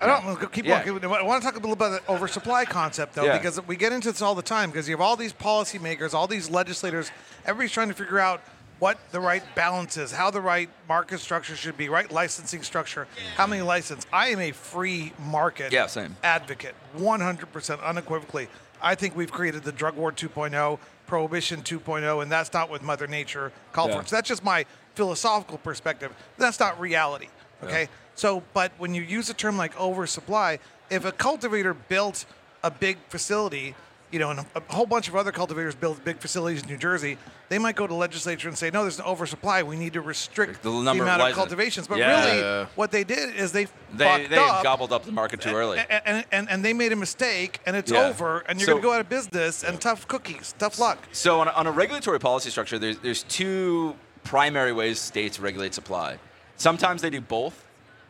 I 0.00 0.06
don't. 0.06 0.52
Keep 0.52 0.64
Yeah. 0.66 0.82
going. 0.84 1.04
I 1.04 1.22
want 1.22 1.42
to 1.42 1.46
talk 1.46 1.54
a 1.54 1.60
little 1.60 1.74
about 1.74 1.90
the 2.04 2.12
oversupply 2.12 2.64
concept, 2.64 3.14
though, 3.14 3.26
Yeah. 3.26 3.38
because 3.38 3.60
we 3.68 3.76
get 3.76 3.92
into 3.92 4.10
this 4.10 4.20
all 4.20 4.34
the 4.34 4.42
time. 4.42 4.70
Because 4.70 4.88
you 4.88 4.94
have 4.94 5.00
all 5.00 5.14
these 5.16 5.32
policymakers, 5.32 6.12
all 6.12 6.26
these 6.26 6.50
legislators. 6.50 7.12
Everybody's 7.46 7.70
trying 7.70 7.86
to 7.88 7.94
figure 7.94 8.18
out 8.18 8.40
what 8.80 8.98
the 9.12 9.20
right 9.20 9.44
balance 9.54 9.96
is, 9.96 10.10
how 10.10 10.28
the 10.28 10.40
right 10.40 10.68
market 10.88 11.20
structure 11.20 11.54
should 11.54 11.76
be, 11.76 11.88
right 11.88 12.10
licensing 12.10 12.64
structure, 12.64 13.06
how 13.36 13.46
many 13.46 13.62
license. 13.62 14.04
I 14.12 14.28
am 14.30 14.40
a 14.40 14.50
free 14.50 15.12
market 15.20 15.72
Yeah, 15.72 15.86
same. 15.86 16.16
advocate, 16.24 16.74
100% 16.96 17.80
unequivocally. 17.84 18.48
I 18.82 18.96
think 18.96 19.14
we've 19.14 19.30
created 19.30 19.62
the 19.62 19.70
drug 19.70 19.94
war 19.94 20.10
2.0, 20.10 20.80
prohibition 21.16 21.60
2.0, 21.60 22.22
and 22.22 22.32
that's 22.32 22.54
not 22.54 22.70
what 22.70 22.82
Mother 22.82 23.06
Nature 23.06 23.52
called 23.74 23.90
Yeah. 23.90 24.00
for. 24.00 24.06
So 24.06 24.16
that's 24.16 24.26
just 24.30 24.42
my 24.42 24.64
philosophical 24.94 25.58
perspective. 25.58 26.10
That's 26.38 26.58
not 26.58 26.80
reality. 26.80 27.28
Okay. 27.62 27.90
So, 28.14 28.42
but 28.54 28.72
when 28.78 28.94
you 28.94 29.02
use 29.02 29.28
a 29.28 29.34
term 29.34 29.58
like 29.58 29.78
oversupply, 29.78 30.58
if 30.88 31.04
a 31.04 31.12
cultivator 31.12 31.74
built 31.74 32.24
a 32.62 32.70
big 32.70 32.96
facility, 33.10 33.74
you 34.12 34.18
know, 34.18 34.30
and 34.30 34.40
a, 34.40 34.62
whole 34.68 34.86
bunch 34.86 35.08
of 35.08 35.16
other 35.16 35.32
cultivators 35.32 35.74
build 35.74 36.04
big 36.04 36.18
facilities 36.18 36.62
in 36.62 36.68
New 36.68 36.76
Jersey, 36.76 37.16
they 37.48 37.58
might 37.58 37.74
go 37.74 37.86
to 37.86 37.94
legislature 37.94 38.46
and 38.48 38.56
say, 38.56 38.70
no, 38.70 38.82
there's 38.82 38.98
an 38.98 39.06
oversupply. 39.06 39.62
We 39.62 39.76
need 39.76 39.94
to 39.94 40.00
restrict 40.02 40.62
The 40.62 40.70
the, 40.70 40.76
amount 40.76 40.98
of, 41.08 41.18
license- 41.18 41.34
cultivations. 41.36 41.88
But 41.88 41.98
Yeah. 41.98 42.24
really, 42.26 42.40
Yeah. 42.40 42.66
what 42.76 42.90
they 42.92 43.04
did 43.04 43.34
is 43.34 43.52
they, 43.52 43.64
they, 43.94 44.26
they 44.26 44.36
up 44.36 44.62
gobbled 44.62 44.92
up 44.92 45.04
the 45.04 45.12
market 45.12 45.40
too 45.40 45.54
early 45.54 45.78
and, 45.78 46.02
and, 46.04 46.24
and, 46.30 46.50
and 46.50 46.64
they 46.64 46.72
made 46.74 46.92
a 46.92 46.96
mistake 46.96 47.58
and 47.66 47.74
it's 47.74 47.90
Yeah. 47.90 48.06
over 48.08 48.40
and 48.40 48.60
you're 48.60 48.66
So- 48.66 48.72
going 48.72 48.82
to 48.82 48.86
go 48.88 48.92
out 48.92 49.00
of 49.00 49.08
business 49.08 49.64
and 49.64 49.80
tough 49.80 50.06
cookies, 50.06 50.54
tough 50.58 50.78
luck. 50.78 50.98
So 51.12 51.40
on 51.40 51.48
a, 51.48 51.52
on 51.52 51.66
a 51.66 51.72
regulatory 51.72 52.20
policy 52.20 52.50
structure, 52.50 52.78
there's, 52.78 52.98
there's 52.98 53.22
two 53.24 53.94
primary 54.24 54.72
ways 54.72 55.00
states 55.00 55.40
regulate 55.40 55.72
supply. 55.74 56.18
Sometimes 56.56 57.02
they 57.02 57.10
do 57.10 57.20
both, 57.20 57.66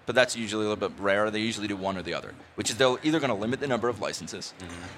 but 0.07 0.15
that's 0.15 0.37
usually 0.37 0.65
a 0.65 0.69
little 0.69 0.89
bit 0.89 0.99
rare. 1.01 1.31
They 1.31 1.41
usually 1.41 1.69
do 1.69 1.77
one 1.77 1.97
or 1.97 2.03
the 2.03 2.15
other, 2.15 2.35
which 2.57 2.71
is 2.71 2.77
they're 2.77 2.97
either 3.03 3.21
going 3.21 3.31
to 3.31 3.35
limit 3.37 3.61
the 3.61 3.69
number 3.69 3.89
of 3.89 4.01
licenses, 4.01 4.53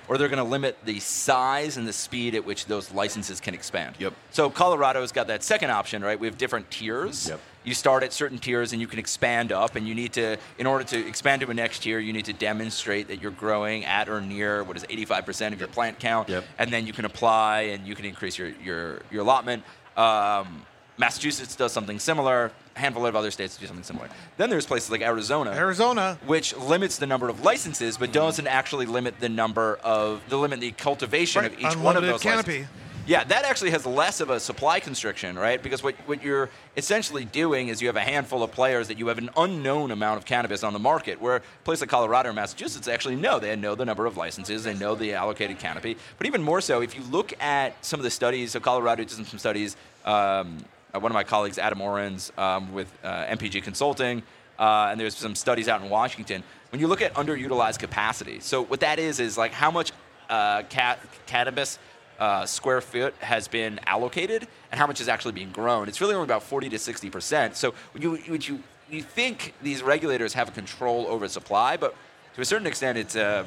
or 0.08 0.16
they're 0.18 0.28
going 0.28 0.38
to 0.38 0.44
limit 0.48 0.78
the 0.84 0.98
size 1.00 1.76
and 1.76 1.86
the 1.86 1.92
speed 1.92 2.34
at 2.34 2.44
which 2.44 2.66
those 2.66 2.92
licenses 2.92 3.40
can 3.40 3.54
expand. 3.54 3.96
Yep. 3.98 4.14
So 4.30 4.50
Colorado's 4.50 5.12
got 5.12 5.26
that 5.28 5.42
second 5.42 5.70
option, 5.70 6.02
right? 6.02 6.18
We 6.18 6.26
have 6.26 6.38
different 6.38 6.70
tiers. 6.70 7.28
Yep. 7.28 7.40
You 7.64 7.72
start 7.72 8.02
at 8.02 8.12
certain 8.12 8.36
tiers 8.38 8.72
and 8.72 8.80
you 8.80 8.86
can 8.86 8.98
expand 8.98 9.50
up, 9.50 9.74
and 9.76 9.88
you 9.88 9.94
need 9.94 10.12
to, 10.14 10.36
in 10.58 10.66
order 10.66 10.84
to 10.84 11.06
expand 11.06 11.40
to 11.42 11.50
a 11.50 11.54
next 11.54 11.80
tier, 11.80 11.98
you 11.98 12.12
need 12.12 12.26
to 12.26 12.34
demonstrate 12.34 13.08
that 13.08 13.22
you're 13.22 13.30
growing 13.30 13.84
at 13.86 14.08
or 14.08 14.20
near 14.20 14.62
what 14.64 14.76
is 14.76 14.84
85% 14.84 15.52
of 15.54 15.58
your 15.60 15.68
plant 15.68 15.98
count, 15.98 16.28
Yep. 16.28 16.44
and 16.58 16.70
then 16.70 16.86
you 16.86 16.92
can 16.92 17.04
apply 17.06 17.60
and 17.72 17.86
you 17.86 17.94
can 17.94 18.04
increase 18.04 18.36
your 18.38 18.48
your, 18.62 19.00
your 19.10 19.22
allotment. 19.22 19.62
Um, 19.96 20.66
Massachusetts 20.96 21.56
does 21.56 21.72
something 21.72 21.98
similar. 21.98 22.52
A 22.76 22.78
handful 22.78 23.06
of 23.06 23.16
other 23.16 23.30
states 23.30 23.56
do 23.56 23.66
something 23.66 23.84
similar. 23.84 24.08
Then 24.36 24.50
there's 24.50 24.66
places 24.66 24.90
like 24.90 25.00
Arizona, 25.02 25.50
Arizona, 25.52 26.18
which 26.26 26.56
limits 26.56 26.98
the 26.98 27.06
number 27.06 27.28
of 27.28 27.42
licenses, 27.42 27.96
but 27.96 28.12
doesn't 28.12 28.46
actually 28.46 28.86
limit 28.86 29.18
the 29.20 29.28
number 29.28 29.78
of 29.82 30.22
the 30.28 30.36
limit 30.36 30.60
the 30.60 30.72
cultivation 30.72 31.42
Right, 31.42 31.52
of 31.52 31.58
each 31.58 31.64
one 31.64 31.96
of 31.96 32.02
unlimited 32.04 32.14
those 32.14 32.22
canopy. 32.22 32.50
licenses. 32.52 32.76
Yeah, 33.06 33.22
that 33.24 33.44
actually 33.44 33.72
has 33.72 33.84
less 33.84 34.20
of 34.22 34.30
a 34.30 34.40
supply 34.40 34.80
constriction, 34.80 35.38
right? 35.38 35.62
Because 35.62 35.82
what, 35.82 35.94
what 36.06 36.22
you're 36.22 36.48
essentially 36.74 37.26
doing 37.26 37.68
is 37.68 37.82
you 37.82 37.88
have 37.88 37.96
a 37.96 38.00
handful 38.00 38.42
of 38.42 38.50
players 38.50 38.88
that 38.88 38.98
you 38.98 39.08
have 39.08 39.18
an 39.18 39.28
unknown 39.36 39.90
amount 39.90 40.16
of 40.16 40.24
cannabis 40.24 40.64
on 40.64 40.72
the 40.72 40.78
market, 40.78 41.20
where 41.20 41.42
places 41.64 41.82
like 41.82 41.90
Colorado 41.90 42.30
or 42.30 42.32
Massachusetts 42.32 42.88
actually 42.88 43.16
know. 43.16 43.38
They 43.38 43.54
know 43.56 43.74
the 43.74 43.84
number 43.84 44.06
of 44.06 44.16
licenses, 44.16 44.64
they 44.64 44.72
know 44.72 44.94
the 44.94 45.12
allocated 45.12 45.58
canopy. 45.58 45.98
But 46.16 46.26
even 46.26 46.42
more 46.42 46.62
so, 46.62 46.80
if 46.80 46.96
you 46.96 47.02
look 47.10 47.34
at 47.42 47.74
some 47.84 48.00
of 48.00 48.04
the 48.04 48.10
studies, 48.10 48.52
so 48.52 48.60
Colorado 48.60 49.04
did 49.04 49.10
some 49.10 49.38
studies, 49.38 49.76
um, 50.06 50.64
one 50.98 51.10
of 51.10 51.14
my 51.14 51.24
colleagues, 51.24 51.58
Adam 51.58 51.78
Orens, 51.78 52.36
um, 52.38 52.72
with 52.72 52.92
uh, 53.02 53.24
MPG 53.26 53.62
Consulting, 53.62 54.22
uh, 54.58 54.88
and 54.90 55.00
there's 55.00 55.16
some 55.16 55.34
studies 55.34 55.68
out 55.68 55.82
in 55.82 55.90
Washington. 55.90 56.42
When 56.70 56.80
you 56.80 56.86
look 56.86 57.02
at 57.02 57.14
underutilized 57.14 57.78
capacity, 57.78 58.40
so 58.40 58.62
what 58.62 58.80
that 58.80 58.98
is 58.98 59.20
is 59.20 59.36
like 59.36 59.52
how 59.52 59.70
much 59.70 59.92
uh, 60.28 60.62
cat, 60.64 61.00
cannabis 61.26 61.78
uh, 62.18 62.46
square 62.46 62.80
foot 62.80 63.14
has 63.20 63.48
been 63.48 63.80
allocated 63.86 64.46
and 64.70 64.78
how 64.78 64.86
much 64.86 65.00
is 65.00 65.08
actually 65.08 65.32
being 65.32 65.50
grown. 65.50 65.88
It's 65.88 66.00
really 66.00 66.14
only 66.14 66.24
about 66.24 66.42
40 66.42 66.68
to 66.70 66.78
60 66.78 67.10
percent. 67.10 67.56
So 67.56 67.74
you, 67.98 68.16
when 68.28 68.40
you 68.40 68.62
you 68.90 69.02
think 69.02 69.54
these 69.62 69.82
regulators 69.82 70.34
have 70.34 70.52
control 70.54 71.06
over 71.08 71.26
supply, 71.28 71.76
but 71.76 71.94
to 72.34 72.40
a 72.40 72.44
certain 72.44 72.66
extent, 72.66 72.98
it's 72.98 73.16
a 73.16 73.46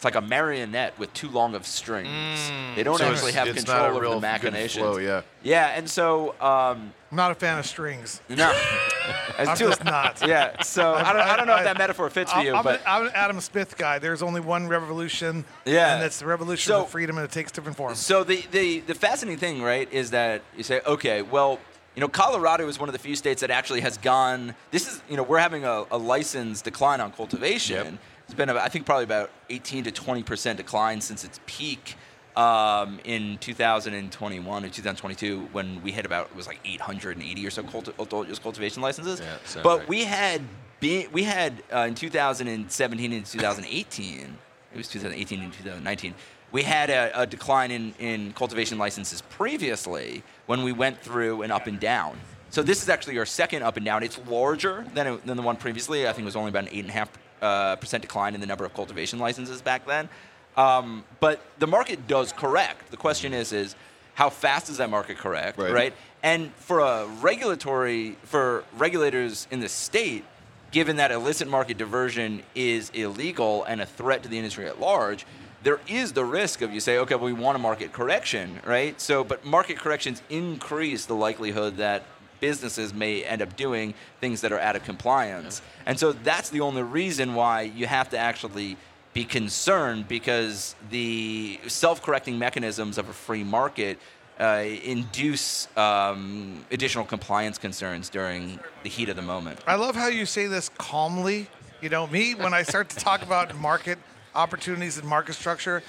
it's 0.00 0.04
like 0.06 0.14
a 0.14 0.22
marionette 0.22 0.98
with 0.98 1.12
too 1.12 1.28
long 1.28 1.54
of 1.54 1.66
strings. 1.66 2.50
They 2.74 2.82
don't 2.82 2.96
So 2.96 3.04
it's- 3.04 3.18
actually 3.18 3.32
have 3.32 3.48
it's 3.48 3.58
control 3.58 3.76
not 3.80 3.86
a 3.86 3.90
over 3.90 4.00
real 4.00 4.10
the 4.12 4.16
good 4.16 4.22
machinations. 4.22 4.82
flow, 4.82 4.96
yeah. 4.96 5.20
Yeah, 5.42 5.74
and 5.76 5.90
so 5.90 6.30
um, 6.40 6.94
I'm 7.10 7.16
not 7.16 7.32
a 7.32 7.34
fan 7.34 7.58
of 7.58 7.66
strings. 7.66 8.22
no, 8.30 8.50
I'm 9.38 9.54
too- 9.58 9.68
just 9.68 9.84
not. 9.84 10.22
Yeah, 10.26 10.62
so 10.62 10.94
I 10.94 11.12
don't, 11.12 11.20
I 11.20 11.36
don't 11.36 11.46
know 11.46 11.56
if 11.56 11.64
that 11.64 11.76
metaphor 11.76 12.08
fits 12.08 12.32
for 12.32 12.38
I'm, 12.38 12.46
you, 12.46 12.54
I'm, 12.54 12.64
but 12.64 12.76
an, 12.80 12.86
I'm 12.86 13.06
an 13.08 13.12
Adam 13.14 13.40
Smith 13.42 13.76
guy. 13.76 13.98
There's 13.98 14.22
only 14.22 14.40
one 14.40 14.68
revolution, 14.68 15.44
Yeah. 15.66 15.94
and 15.96 16.02
it's 16.02 16.18
the 16.18 16.24
revolution 16.24 16.70
So- 16.72 16.80
of 16.84 16.88
freedom, 16.88 17.18
and 17.18 17.26
it 17.26 17.30
takes 17.30 17.52
different 17.52 17.76
forms. 17.76 17.98
So 17.98 18.24
the, 18.24 18.42
the, 18.52 18.80
the 18.80 18.94
fascinating 18.94 19.38
thing, 19.38 19.62
right, 19.62 19.86
is 19.92 20.12
that 20.12 20.40
you 20.56 20.62
say, 20.62 20.80
okay, 20.86 21.20
well, 21.20 21.58
you 21.94 22.00
know, 22.00 22.08
Colorado 22.08 22.68
is 22.68 22.78
one 22.78 22.88
of 22.88 22.94
the 22.94 22.98
few 22.98 23.16
states 23.16 23.42
that 23.42 23.50
actually 23.50 23.80
has 23.82 23.98
gone. 23.98 24.54
This 24.70 24.88
is, 24.90 25.02
you 25.10 25.18
know, 25.18 25.24
we're 25.24 25.40
having 25.40 25.64
a, 25.66 25.84
a 25.90 25.98
license 25.98 26.62
decline 26.62 27.02
on 27.02 27.12
cultivation. 27.12 27.84
Yep. 27.84 27.94
It's 28.30 28.36
been, 28.36 28.48
about, 28.48 28.64
I 28.64 28.68
think, 28.68 28.86
probably 28.86 29.02
about 29.02 29.32
18 29.48 29.82
to 29.84 29.90
20 29.90 30.22
percent 30.22 30.56
decline 30.58 31.00
since 31.00 31.24
its 31.24 31.40
peak 31.46 31.96
um, 32.36 33.00
in 33.02 33.38
2021 33.38 34.64
or 34.64 34.68
2022 34.68 35.48
when 35.50 35.82
we 35.82 35.90
had 35.90 36.06
about 36.06 36.26
it 36.30 36.36
was 36.36 36.46
like 36.46 36.60
880 36.64 37.44
or 37.44 37.50
so 37.50 37.64
culti- 37.64 37.98
adult 38.00 38.28
use 38.28 38.38
cultivation 38.38 38.82
licenses. 38.82 39.18
Yeah, 39.18 39.62
but 39.64 39.80
right. 39.80 39.88
we 39.88 40.04
had 40.04 40.42
be, 40.78 41.08
we 41.08 41.24
had 41.24 41.60
uh, 41.74 41.78
in 41.88 41.96
2017 41.96 43.12
and 43.12 43.26
2018. 43.26 44.38
It 44.72 44.76
was 44.76 44.86
2018 44.86 45.40
and 45.40 45.52
2019. 45.52 46.14
We 46.52 46.62
had 46.62 46.88
a, 46.88 47.22
a 47.22 47.26
decline 47.26 47.72
in, 47.72 47.94
in 47.98 48.32
cultivation 48.34 48.78
licenses 48.78 49.22
previously 49.22 50.22
when 50.46 50.62
we 50.62 50.70
went 50.70 51.00
through 51.00 51.42
an 51.42 51.50
up 51.50 51.66
and 51.66 51.80
down. 51.80 52.16
So 52.50 52.62
this 52.62 52.80
is 52.80 52.88
actually 52.88 53.18
our 53.18 53.26
second 53.26 53.64
up 53.64 53.76
and 53.76 53.84
down. 53.84 54.04
It's 54.04 54.20
larger 54.28 54.86
than, 54.94 55.08
it, 55.08 55.26
than 55.26 55.36
the 55.36 55.42
one 55.42 55.56
previously. 55.56 56.06
I 56.06 56.12
think 56.12 56.22
it 56.22 56.26
was 56.26 56.36
only 56.36 56.50
about 56.50 56.64
an 56.64 56.70
eight 56.70 56.80
and 56.80 56.90
a 56.90 56.92
half 56.92 57.10
uh, 57.40 57.76
percent 57.76 58.02
decline 58.02 58.34
in 58.34 58.40
the 58.40 58.46
number 58.46 58.64
of 58.64 58.74
cultivation 58.74 59.18
licenses 59.18 59.62
back 59.62 59.86
then. 59.86 60.08
Um, 60.56 61.04
but 61.20 61.40
the 61.58 61.66
market 61.66 62.06
does 62.06 62.32
correct. 62.32 62.90
The 62.90 62.96
question 62.96 63.32
is, 63.32 63.52
is 63.52 63.76
how 64.14 64.30
fast 64.30 64.66
does 64.66 64.78
that 64.78 64.90
market 64.90 65.16
correct, 65.16 65.58
Right. 65.58 65.72
right? 65.72 65.94
And 66.22 66.52
for 66.56 66.80
a 66.80 67.06
regulatory, 67.06 68.16
for 68.24 68.64
regulators 68.76 69.46
in 69.50 69.60
the 69.60 69.68
state, 69.68 70.24
given 70.70 70.96
that 70.96 71.10
illicit 71.10 71.48
market 71.48 71.78
diversion 71.78 72.42
is 72.54 72.90
illegal 72.90 73.64
and 73.64 73.80
a 73.80 73.86
threat 73.86 74.22
to 74.24 74.28
the 74.28 74.36
industry 74.36 74.66
at 74.66 74.78
large, 74.80 75.24
there 75.62 75.80
is 75.88 76.12
the 76.12 76.24
risk 76.24 76.62
of 76.62 76.72
you 76.72 76.80
say, 76.80 76.98
okay, 76.98 77.14
well, 77.14 77.24
we 77.24 77.32
want 77.32 77.56
a 77.56 77.58
market 77.58 77.92
correction, 77.92 78.60
right? 78.64 79.00
So, 79.00 79.24
but 79.24 79.44
market 79.44 79.78
corrections 79.78 80.22
increase 80.30 81.06
the 81.06 81.14
likelihood 81.14 81.76
that 81.78 82.02
businesses 82.40 82.92
may 82.92 83.24
end 83.24 83.42
up 83.42 83.56
doing 83.56 83.94
things 84.20 84.40
that 84.40 84.52
are 84.52 84.58
out 84.58 84.76
of 84.76 84.84
compliance. 84.84 85.62
And 85.86 85.98
so 85.98 86.12
that's 86.12 86.50
the 86.50 86.60
only 86.60 86.82
reason 86.82 87.34
why 87.34 87.62
you 87.62 87.86
have 87.86 88.10
to 88.10 88.18
actually 88.18 88.76
be 89.12 89.24
concerned 89.24 90.08
because 90.08 90.74
the 90.90 91.58
self-correcting 91.66 92.38
mechanisms 92.38 92.96
of 92.98 93.08
a 93.08 93.12
free 93.12 93.44
market 93.44 93.98
uh, 94.38 94.64
induce 94.84 95.68
um, 95.76 96.64
additional 96.70 97.04
compliance 97.04 97.58
concerns 97.58 98.08
during 98.08 98.58
the 98.82 98.88
heat 98.88 99.08
of 99.08 99.16
the 99.16 99.22
moment. 99.22 99.60
I 99.66 99.74
love 99.74 99.94
how 99.94 100.06
you 100.06 100.24
say 100.24 100.46
this 100.46 100.70
calmly. 100.70 101.48
You 101.82 101.88
know, 101.88 102.06
me, 102.06 102.34
when 102.34 102.54
I 102.54 102.62
start 102.62 102.88
to 102.90 102.96
talk 102.96 103.22
about 103.22 103.54
market 103.56 103.98
opportunities 104.34 104.98
and 104.98 105.06
market 105.08 105.34
structure, 105.34 105.82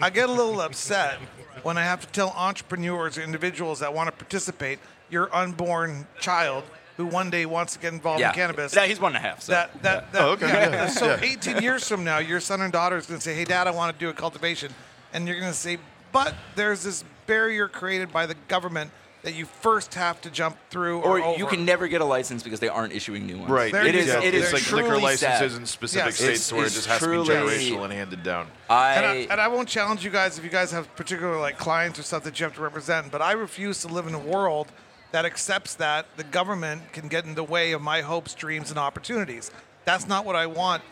I 0.00 0.10
get 0.10 0.28
a 0.28 0.32
little 0.32 0.60
upset 0.60 1.18
when 1.62 1.76
I 1.78 1.82
have 1.84 2.00
to 2.02 2.06
tell 2.08 2.30
entrepreneurs 2.36 3.18
or 3.18 3.22
individuals 3.22 3.80
that 3.80 3.92
want 3.92 4.08
to 4.08 4.12
participate, 4.12 4.78
your 5.10 5.34
unborn 5.34 6.06
child 6.20 6.64
who 6.96 7.06
one 7.06 7.30
day 7.30 7.46
wants 7.46 7.74
to 7.74 7.78
get 7.78 7.92
involved 7.92 8.20
in 8.20 8.30
cannabis. 8.32 8.74
Yeah, 8.74 8.84
he's 8.86 9.00
one 9.00 9.14
and 9.14 9.24
a 9.24 9.28
half. 9.28 9.42
So. 9.42 9.52
that 9.52 9.82
that, 9.82 10.12
that 10.12 10.22
Oh, 10.22 10.30
okay. 10.32 10.48
yeah. 10.48 10.70
Yeah. 10.70 10.86
So 10.88 11.06
Yeah. 11.06 11.20
18 11.22 11.62
years 11.62 11.86
from 11.88 12.02
now, 12.04 12.18
your 12.18 12.40
son 12.40 12.60
and 12.60 12.72
daughter 12.72 12.96
is 12.96 13.06
going 13.06 13.18
to 13.20 13.24
say, 13.24 13.34
"Hey, 13.34 13.44
Dad, 13.44 13.66
I 13.68 13.70
want 13.70 13.96
to 13.96 14.04
do 14.04 14.08
a 14.08 14.12
cultivation," 14.12 14.74
and 15.12 15.26
you're 15.28 15.38
going 15.38 15.52
to 15.52 15.56
say, 15.58 15.78
"But 16.12 16.34
there's 16.56 16.82
this 16.82 17.04
barrier 17.26 17.68
created 17.68 18.12
by 18.12 18.26
the 18.26 18.34
government 18.48 18.90
that 19.22 19.34
you 19.34 19.46
first 19.46 19.94
have 19.94 20.20
to 20.22 20.30
jump 20.30 20.56
through." 20.70 21.00
or 21.00 21.20
Or, 21.20 21.36
you 21.38 21.46
can 21.46 21.64
never 21.64 21.88
get 21.88 22.00
a 22.00 22.04
license 22.04 22.42
because 22.42 22.60
they 22.60 22.68
aren't 22.68 22.92
issuing 22.92 23.26
new 23.26 23.38
ones. 23.38 23.50
Right. 23.50 23.72
There 23.72 23.86
It 23.86 23.94
you 23.94 24.00
is. 24.02 24.06
go. 24.12 24.20
It 24.20 24.34
it's 24.34 24.52
like 24.52 24.62
truly 24.62 24.84
liquor 24.84 24.98
licenses 24.98 25.52
sad. 25.52 25.60
in 25.60 25.66
specific 25.66 26.06
Yes. 26.06 26.14
states 26.16 26.28
It's- 26.30 26.52
where 26.52 26.62
it 26.62 26.66
it's 26.66 26.74
just 26.76 26.86
has 26.88 27.00
to 27.00 27.08
be 27.08 27.14
generational 27.16 27.84
and 27.84 27.92
handed 27.92 28.22
down. 28.22 28.48
I, 28.70 28.94
And 28.94 29.06
I, 29.06 29.14
and 29.30 29.40
I 29.40 29.48
won't 29.48 29.68
challenge 29.68 30.04
you 30.04 30.10
guys 30.10 30.38
if 30.38 30.44
you 30.44 30.50
guys 30.50 30.70
have 30.72 30.94
particular 30.96 31.38
like 31.38 31.58
clients 31.58 31.98
or 31.98 32.02
stuff 32.02 32.22
that 32.24 32.38
you 32.38 32.44
have 32.44 32.54
to 32.54 32.60
represent, 32.62 33.10
but 33.10 33.20
I 33.22 33.32
refuse 33.32 33.80
to 33.82 33.88
live 33.88 34.06
in 34.06 34.14
a 34.14 34.18
world 34.18 34.68
that 35.10 35.24
accepts 35.24 35.74
that 35.76 36.06
the 36.16 36.24
government 36.24 36.92
can 36.92 37.08
get 37.08 37.24
in 37.24 37.34
the 37.34 37.42
way 37.42 37.72
of 37.72 37.80
my 37.80 38.02
hopes, 38.02 38.34
dreams, 38.34 38.70
and 38.70 38.78
opportunities. 38.78 39.50
That's 39.86 40.06
not 40.06 40.24
what 40.26 40.36
I 40.36 40.46
want. 40.46 40.82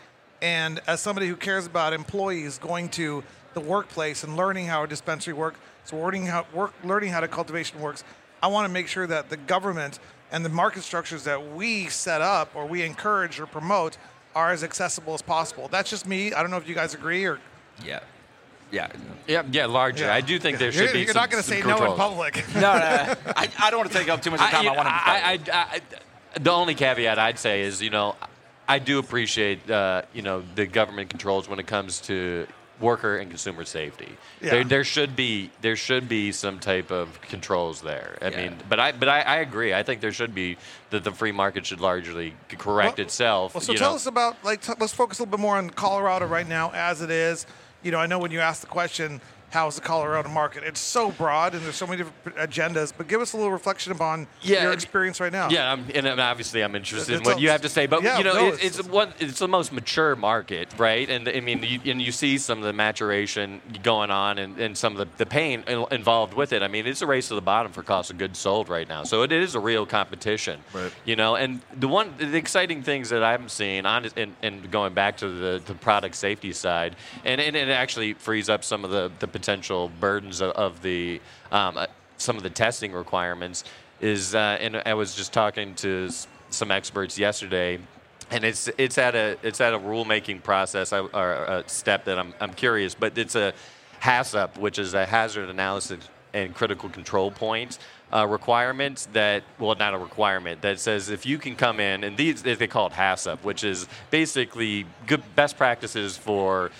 And 0.41 0.79
as 0.87 1.01
somebody 1.01 1.27
who 1.27 1.35
cares 1.35 1.65
about 1.67 1.93
employees 1.93 2.57
going 2.57 2.89
to 2.89 3.23
the 3.53 3.59
workplace 3.59 4.23
and 4.23 4.35
learning 4.35 4.67
how 4.67 4.83
a 4.83 4.87
dispensary 4.87 5.33
works, 5.33 5.59
so 5.87 5.97
learning 5.97 6.25
how 6.25 6.45
work, 6.53 6.73
learning 6.83 7.11
how 7.11 7.21
the 7.21 7.27
cultivation 7.29 7.79
works, 7.79 8.03
I 8.43 8.47
want 8.47 8.67
to 8.67 8.73
make 8.73 8.87
sure 8.87 9.07
that 9.07 9.29
the 9.29 9.37
government 9.37 9.99
and 10.31 10.43
the 10.43 10.49
market 10.49 10.83
structures 10.83 11.23
that 11.23 11.53
we 11.55 11.87
set 11.87 12.21
up 12.21 12.53
or 12.55 12.65
we 12.65 12.83
encourage 12.83 13.39
or 13.39 13.45
promote 13.45 13.97
are 14.35 14.51
as 14.51 14.63
accessible 14.63 15.13
as 15.13 15.21
possible. 15.21 15.69
That's 15.69 15.89
just 15.89 16.05
me. 16.05 16.33
I 16.33 16.41
don't 16.41 16.51
know 16.51 16.57
if 16.57 16.67
you 16.67 16.75
guys 16.75 16.93
agree 16.93 17.25
or 17.25 17.39
yeah, 17.85 18.01
yeah. 18.71 18.87
Yeah, 19.27 19.43
yeah, 19.51 19.65
larger. 19.65 20.05
Yeah. 20.05 20.13
I 20.13 20.21
do 20.21 20.37
think 20.39 20.57
there 20.57 20.71
You're- 20.71 20.87
should 20.87 20.93
be. 20.93 20.99
You're 20.99 21.07
some- 21.13 21.21
not 21.21 21.29
going 21.31 21.41
to 21.41 21.47
some 21.47 21.61
say 21.61 21.67
no 21.67 21.91
in 21.91 21.97
public. 21.97 22.43
No, 22.55 22.61
no, 22.61 23.15
I, 23.35 23.49
I 23.59 23.71
don't 23.71 23.79
want 23.79 23.91
to 23.91 23.97
take 23.97 24.09
up 24.09 24.21
too 24.21 24.31
much 24.31 24.41
of 24.41 24.49
time. 24.49 24.67
I, 24.67 24.75
want 24.75 24.87
to. 24.87 24.93
I, 24.93 25.39
I, 25.53 25.53
I, 25.53 26.39
the 26.39 26.51
only 26.51 26.75
caveat 26.75 27.17
I'd 27.17 27.39
say 27.39 27.61
is, 27.61 27.81
you 27.81 27.89
know, 27.91 28.15
I 28.67 28.79
do 28.79 28.99
appreciate, 28.99 29.69
uh, 29.69 30.01
you 30.13 30.21
know, 30.21 30.43
the 30.55 30.65
government 30.65 31.09
controls 31.09 31.47
when 31.47 31.59
it 31.59 31.67
comes 31.67 32.01
to 32.01 32.45
worker 32.79 33.17
and 33.17 33.29
consumer 33.29 33.65
safety. 33.65 34.17
Yeah. 34.41 34.51
There, 34.51 34.63
there 34.63 34.83
should 34.83 35.15
be 35.15 35.49
there 35.61 35.75
should 35.75 36.07
be 36.07 36.31
some 36.31 36.59
type 36.59 36.91
of 36.91 37.19
controls 37.21 37.81
there. 37.81 38.17
I 38.21 38.29
Yeah. 38.29 38.37
mean, 38.49 38.57
but 38.69 38.79
I 38.79 38.91
but 38.91 39.09
I, 39.09 39.21
I 39.21 39.35
agree. 39.37 39.73
I 39.73 39.83
think 39.83 40.01
there 40.01 40.11
should 40.11 40.35
be 40.35 40.57
that 40.91 41.03
the 41.03 41.11
free 41.11 41.31
market 41.31 41.65
should 41.65 41.79
largely 41.81 42.33
correct 42.49 42.97
Well- 42.97 43.05
itself. 43.05 43.53
Well, 43.55 43.61
so 43.61 43.73
tell 43.73 43.91
know. 43.91 43.95
us 43.95 44.05
about 44.05 44.35
like 44.43 44.61
t- 44.61 44.73
let's 44.79 44.93
focus 44.93 45.19
a 45.19 45.23
little 45.23 45.37
bit 45.37 45.41
more 45.41 45.57
on 45.57 45.69
Colorado 45.69 46.25
right 46.27 46.47
now 46.47 46.71
as 46.73 47.01
it 47.01 47.09
is. 47.09 47.45
You 47.83 47.91
know, 47.91 47.99
I 47.99 48.05
know 48.07 48.19
when 48.19 48.31
you 48.31 48.39
asked 48.39 48.61
the 48.61 48.67
question, 48.67 49.21
how's 49.49 49.75
the 49.75 49.81
Colorado 49.81 50.29
market? 50.29 50.63
It's 50.65 50.79
so 50.79 51.11
broad 51.11 51.53
and 51.55 51.63
there's 51.63 51.75
so 51.75 51.87
many 51.87 52.03
different 52.03 52.37
agendas. 52.37 52.91
But 52.95 53.07
give 53.07 53.21
us 53.21 53.33
a 53.33 53.37
little 53.37 53.51
reflection 53.51 53.91
upon 53.91 54.27
Yeah, 54.41 54.63
your 54.63 54.73
experience 54.73 55.19
right 55.19 55.31
now. 55.31 55.49
Yeah, 55.49 55.71
I'm, 55.71 55.85
and 55.95 56.07
obviously 56.19 56.61
I'm 56.63 56.75
interested 56.75 57.15
in 57.15 57.23
what 57.23 57.37
a- 57.37 57.41
you 57.41 57.49
have 57.49 57.61
to 57.61 57.69
say, 57.69 57.85
but 57.87 58.03
yeah, 58.03 58.17
you 58.17 58.23
know, 58.23 58.33
no, 58.33 58.45
it, 58.47 58.53
it's- 58.55 58.79
it's 58.79 58.87
one, 58.87 59.13
it's 59.19 59.39
the 59.39 59.47
most 59.47 59.71
mature 59.71 60.15
market, 60.15 60.67
right? 60.77 61.09
And 61.09 61.27
I 61.29 61.39
mean, 61.39 61.63
you, 61.63 61.79
and 61.91 62.01
you 62.01 62.11
see 62.11 62.37
some 62.37 62.57
of 62.59 62.65
the 62.65 62.73
maturation 62.73 63.61
going 63.83 64.11
on, 64.11 64.37
and, 64.37 64.57
and 64.59 64.77
some 64.77 64.93
of 64.97 64.99
the, 64.99 65.07
the 65.17 65.25
pain 65.25 65.63
involved 65.91 66.33
with 66.33 66.51
it. 66.53 66.61
I 66.61 66.67
mean, 66.67 66.85
it's 66.85 67.01
a 67.01 67.07
race 67.07 67.29
to 67.29 67.35
the 67.35 67.41
bottom 67.41 67.71
for 67.71 67.83
cost 67.83 68.11
of 68.11 68.17
goods 68.17 68.37
sold 68.39 68.69
right 68.69 68.87
now, 68.87 69.03
so 69.03 69.23
it 69.23 69.31
is 69.31 69.55
a 69.55 69.59
real 69.59 69.85
competition, 69.85 70.59
Right. 70.73 70.91
You 71.05 71.15
know, 71.15 71.35
and 71.35 71.61
the 71.79 71.87
one, 71.87 72.13
the 72.17 72.35
exciting 72.37 72.83
things 72.83 73.09
that 73.09 73.23
I'm 73.23 73.47
seeing 73.49 73.85
on, 73.85 74.09
and, 74.17 74.35
and 74.43 74.69
going 74.71 74.93
back 74.93 75.17
to 75.17 75.29
the, 75.29 75.61
the 75.65 75.73
product 75.73 76.15
safety 76.15 76.51
side, 76.53 76.95
and, 77.23 77.39
and 77.39 77.55
it 77.55 77.69
actually 77.69 78.13
frees 78.13 78.49
up 78.49 78.63
some 78.63 78.83
of 78.83 78.91
the, 78.91 79.09
the 79.19 79.27
potential 79.27 79.46
burdens 79.99 80.41
of, 80.41 80.51
of 80.51 80.81
the 80.81 81.21
um, 81.51 81.77
uh, 81.77 81.87
some 82.17 82.35
of 82.35 82.43
the 82.43 82.49
testing 82.49 82.91
requirements 82.91 83.63
is, 84.01 84.35
uh, 84.35 84.57
and 84.59 84.81
I 84.85 84.93
was 84.93 85.15
just 85.15 85.31
talking 85.33 85.75
to 85.75 86.09
some 86.49 86.71
experts 86.71 87.17
yesterday, 87.17 87.79
and 88.31 88.43
it's 88.43 88.69
it's 88.77 88.97
at 88.97 89.15
a 89.15 89.37
it's 89.43 89.61
at 89.61 89.73
a 89.73 89.79
rulemaking 89.79 90.43
process 90.43 90.91
I- 90.91 90.99
or 90.99 91.31
a 91.31 91.63
step 91.67 92.05
that 92.05 92.19
I'm 92.19 92.33
I'm 92.39 92.53
curious, 92.53 92.95
but 92.95 93.17
it's 93.17 93.35
a 93.35 93.53
HACCP, 94.01 94.57
which 94.57 94.79
is 94.79 94.93
a 94.93 95.05
hazard 95.05 95.49
analysis 95.49 96.09
and 96.33 96.53
critical 96.53 96.89
control 96.89 97.31
point 97.31 97.79
uh, 98.13 98.27
requirement 98.27 99.07
that 99.13 99.43
well 99.59 99.75
not 99.75 99.93
a 99.93 99.97
requirement 99.97 100.61
that 100.61 100.79
says 100.79 101.09
if 101.09 101.25
you 101.25 101.37
can 101.37 101.55
come 101.55 101.79
in 101.79 102.03
and 102.03 102.17
these 102.17 102.43
they 102.43 102.67
call 102.67 102.87
it 102.87 102.93
HACCP, 102.93 103.43
which 103.43 103.63
is 103.63 103.87
basically 104.11 104.85
good 105.07 105.23
best 105.35 105.57
practices 105.57 106.17
for 106.17 106.71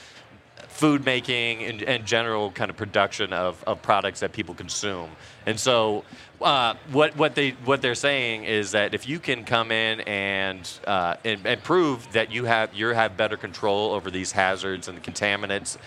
food 0.77 1.03
making 1.05 1.63
and, 1.63 1.81
and 1.81 2.05
general 2.05 2.51
kind 2.51 2.69
of 2.69 2.77
production 2.77 3.33
of, 3.33 3.63
of 3.65 3.81
products 3.81 4.19
that 4.19 4.31
people 4.31 4.53
consume. 4.53 5.09
And 5.47 5.59
so, 5.59 6.03
uh, 6.39 6.75
what 6.91 7.15
what 7.17 7.33
they 7.33 7.51
what 7.65 7.81
they're 7.81 7.95
saying 7.95 8.43
is 8.43 8.71
that 8.73 8.93
if 8.93 9.09
you 9.09 9.17
can 9.17 9.43
come 9.43 9.71
in 9.71 10.01
and, 10.01 10.69
uh, 10.85 11.15
and 11.25 11.43
and 11.47 11.63
prove 11.63 12.11
that 12.13 12.31
you 12.31 12.45
have 12.45 12.75
you 12.75 12.89
have 12.89 13.17
better 13.17 13.37
control 13.37 13.91
over 13.93 14.11
these 14.11 14.31
hazards 14.31 14.87
and 14.87 15.01
contaminants. 15.01 15.77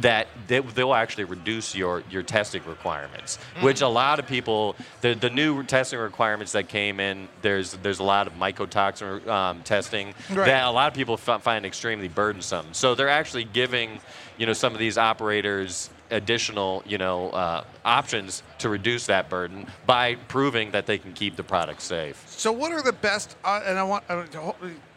That 0.00 0.28
they, 0.46 0.60
they'll 0.60 0.94
actually 0.94 1.24
reduce 1.24 1.74
your, 1.74 2.02
your 2.10 2.22
testing 2.22 2.62
requirements, 2.66 3.38
which 3.60 3.80
a 3.80 3.88
lot 3.88 4.18
of 4.18 4.26
people, 4.26 4.76
the, 5.00 5.14
the 5.14 5.30
new 5.30 5.62
testing 5.62 5.98
requirements 5.98 6.52
that 6.52 6.68
came 6.68 7.00
in, 7.00 7.28
there's 7.42 7.72
there's 7.82 7.98
a 7.98 8.04
lot 8.04 8.26
of 8.26 8.32
mycotoxin 8.34 9.26
um, 9.26 9.62
testing 9.62 10.14
Right. 10.30 10.46
that 10.46 10.64
a 10.66 10.70
lot 10.70 10.88
of 10.88 10.94
people 10.94 11.16
fi- 11.16 11.38
find 11.38 11.66
extremely 11.66 12.08
burdensome. 12.08 12.66
So 12.72 12.94
they're 12.94 13.08
actually 13.08 13.44
giving, 13.44 14.00
you 14.38 14.46
know, 14.46 14.52
some 14.54 14.72
of 14.72 14.78
these 14.78 14.96
operators 14.96 15.90
additional, 16.10 16.82
you 16.86 16.98
know, 16.98 17.30
uh, 17.30 17.64
options 17.84 18.42
to 18.58 18.68
reduce 18.68 19.06
that 19.06 19.28
burden 19.28 19.66
by 19.86 20.14
proving 20.28 20.70
that 20.72 20.86
they 20.86 20.98
can 20.98 21.12
keep 21.12 21.36
the 21.36 21.42
product 21.42 21.82
safe. 21.82 22.22
So, 22.28 22.52
what 22.52 22.72
are 22.72 22.82
the 22.82 22.92
best? 22.92 23.36
Uh, 23.44 23.62
and 23.64 23.78
I 23.78 23.82
want 23.82 24.04
uh, 24.08 24.24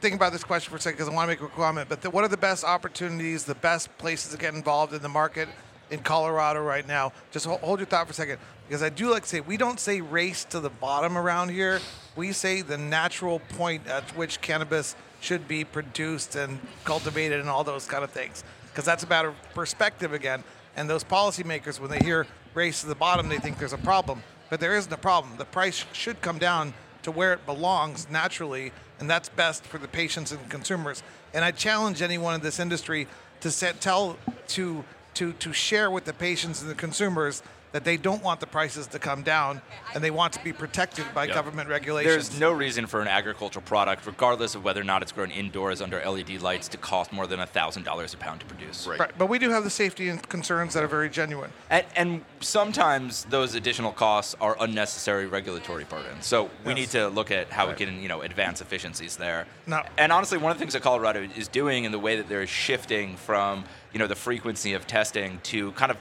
think 0.02 0.16
about 0.16 0.32
this 0.32 0.44
question 0.44 0.72
for 0.72 0.78
a 0.78 0.82
second 0.82 0.98
because 0.98 1.10
I 1.10 1.16
want 1.16 1.30
to 1.30 1.36
make 1.36 1.42
a 1.42 1.56
comment. 1.56 1.90
But 1.90 2.02
the, 2.02 2.10
what 2.10 2.24
are 2.24 2.30
the 2.30 2.38
best 2.38 2.64
opportunities, 2.64 3.44
the 3.44 3.56
best 3.56 3.96
places 3.98 4.32
to 4.32 4.38
get 4.38 4.54
involved 4.54 4.94
in 4.94 5.02
the 5.02 5.10
market 5.10 5.50
in 5.92 6.00
Colorado 6.00 6.62
right 6.62 6.88
now? 6.88 7.12
Just 7.32 7.46
ho- 7.46 7.58
hold 7.58 7.80
your 7.80 7.88
thought 7.88 8.08
for 8.08 8.12
a 8.12 8.16
second 8.16 8.40
because 8.68 8.84
I 8.84 8.90
do 8.90 9.10
like 9.10 9.24
to 9.24 9.30
say 9.30 9.42
we 9.42 9.58
don't 9.58 9.80
say 9.80 10.02
race 10.02 10.46
to 10.46 10.60
the 10.60 10.70
bottom 10.70 11.18
around 11.18 11.50
here. 11.50 11.80
We 12.16 12.32
say 12.32 12.62
the 12.62 12.78
natural 12.78 13.40
point 13.40 13.88
at 13.88 14.04
which 14.16 14.42
cannabis 14.42 14.96
should 15.22 15.48
be 15.48 15.64
produced 15.64 16.36
and 16.36 16.60
cultivated 16.84 17.40
and 17.40 17.50
all 17.50 17.64
those 17.64 17.86
kind 17.86 18.04
of 18.04 18.12
things 18.12 18.44
because 18.74 18.86
that's 18.86 19.04
a 19.04 19.08
matter 19.08 19.30
of 19.30 19.36
perspective 19.54 20.14
again. 20.14 20.44
And 20.76 20.90
those 20.90 21.04
policymakers, 21.04 21.80
when 21.80 21.92
they 21.92 22.00
hear 22.00 22.28
race 22.54 22.82
to 22.82 22.88
the 22.88 22.96
bottom, 22.96 23.30
they 23.30 23.38
think 23.38 23.60
there's 23.60 23.74
a 23.74 23.78
problem. 23.78 24.24
But 24.50 24.60
there 24.60 24.76
isn't 24.76 24.92
a 24.92 24.98
problem. 24.98 25.38
The 25.38 25.46
price 25.46 25.86
should 25.94 26.22
come 26.22 26.38
down 26.38 26.74
to 27.04 27.12
where 27.12 27.34
it 27.34 27.46
belongs 27.46 28.08
naturally, 28.10 28.72
and 29.00 29.10
that's 29.10 29.30
best 29.30 29.64
for 29.64 29.78
the 29.78 29.88
patients 29.88 30.32
and 30.32 30.50
consumers. 30.50 31.04
And 31.34 31.44
I 31.44 31.52
challenge 31.52 32.02
anyone 32.02 32.36
in 32.36 32.42
this 32.42 32.60
industry 32.60 33.08
to 33.42 33.52
set, 33.52 33.82
tell 33.82 34.18
to 34.50 34.84
to 35.16 35.34
to 35.34 35.54
share 35.54 35.92
with 35.92 36.06
the 36.06 36.14
patients 36.14 36.62
and 36.62 36.72
the 36.72 36.76
consumers 36.76 37.44
that 37.74 37.84
they 37.84 37.98
don't 37.98 38.24
want 38.24 38.40
the 38.40 38.48
prices 38.48 38.88
to 38.88 39.00
come 39.00 39.24
down 39.24 39.60
and 39.94 40.04
they 40.04 40.12
want 40.12 40.32
to 40.32 40.44
be 40.44 40.54
protected 40.54 41.06
by 41.14 41.28
government 41.28 41.68
regulations. 41.68 42.30
There's 42.30 42.40
no 42.40 42.52
reason 42.52 42.86
for 42.86 43.02
an 43.02 43.08
agricultural 43.08 43.64
product, 43.66 44.06
regardless 44.06 44.54
of 44.56 44.64
whether 44.64 44.80
or 44.80 44.84
not 44.86 45.02
it's 45.02 45.12
grown 45.12 45.32
indoors 45.32 45.82
under 45.82 46.00
LED 46.00 46.40
lights, 46.42 46.68
to 46.70 46.78
cost 46.78 47.12
more 47.12 47.26
than 47.26 47.40
$1,000 47.40 48.14
a 48.14 48.18
pound 48.18 48.40
to 48.42 48.46
produce. 48.46 48.88
Right. 48.88 49.00
Right, 49.00 49.12
but 49.18 49.28
we 49.28 49.40
do 49.40 49.50
have 49.50 49.64
the 49.64 49.72
safety 49.72 50.08
and 50.10 50.22
concerns 50.30 50.76
that 50.76 50.84
are 50.84 50.88
very 50.88 51.10
genuine. 51.10 51.52
And, 51.72 51.86
and 51.96 52.26
sometimes 52.42 53.26
those 53.26 53.56
additional 53.56 53.92
costs 53.92 54.36
are 54.40 54.56
unnecessary 54.60 55.26
regulatory 55.26 55.84
burdens. 55.86 56.28
So 56.28 56.52
we 56.64 56.74
Yes. 56.74 56.76
need 56.76 56.90
to 56.92 57.08
look 57.10 57.32
at 57.32 57.50
how 57.50 57.68
we 57.68 57.74
can, 57.74 58.02
you 58.02 58.08
know, 58.08 58.22
advance 58.22 58.62
efficiencies 58.62 59.18
there. 59.18 59.48
Now- 59.66 59.86
and 59.98 60.12
honestly, 60.12 60.38
one 60.38 60.52
of 60.52 60.58
the 60.58 60.62
things 60.62 60.74
that 60.74 60.84
Colorado 60.84 61.28
is 61.36 61.48
doing 61.48 61.86
in 61.86 61.92
the 61.92 62.00
way 62.00 62.18
that 62.18 62.30
they're 62.30 62.46
shifting 62.46 63.18
from, 63.18 63.66
you 63.92 64.00
know, 64.00 64.08
the 64.08 64.16
frequency 64.16 64.74
of 64.74 64.86
testing 64.86 65.40
to 65.44 65.72
kind 65.72 65.90
of 65.92 65.98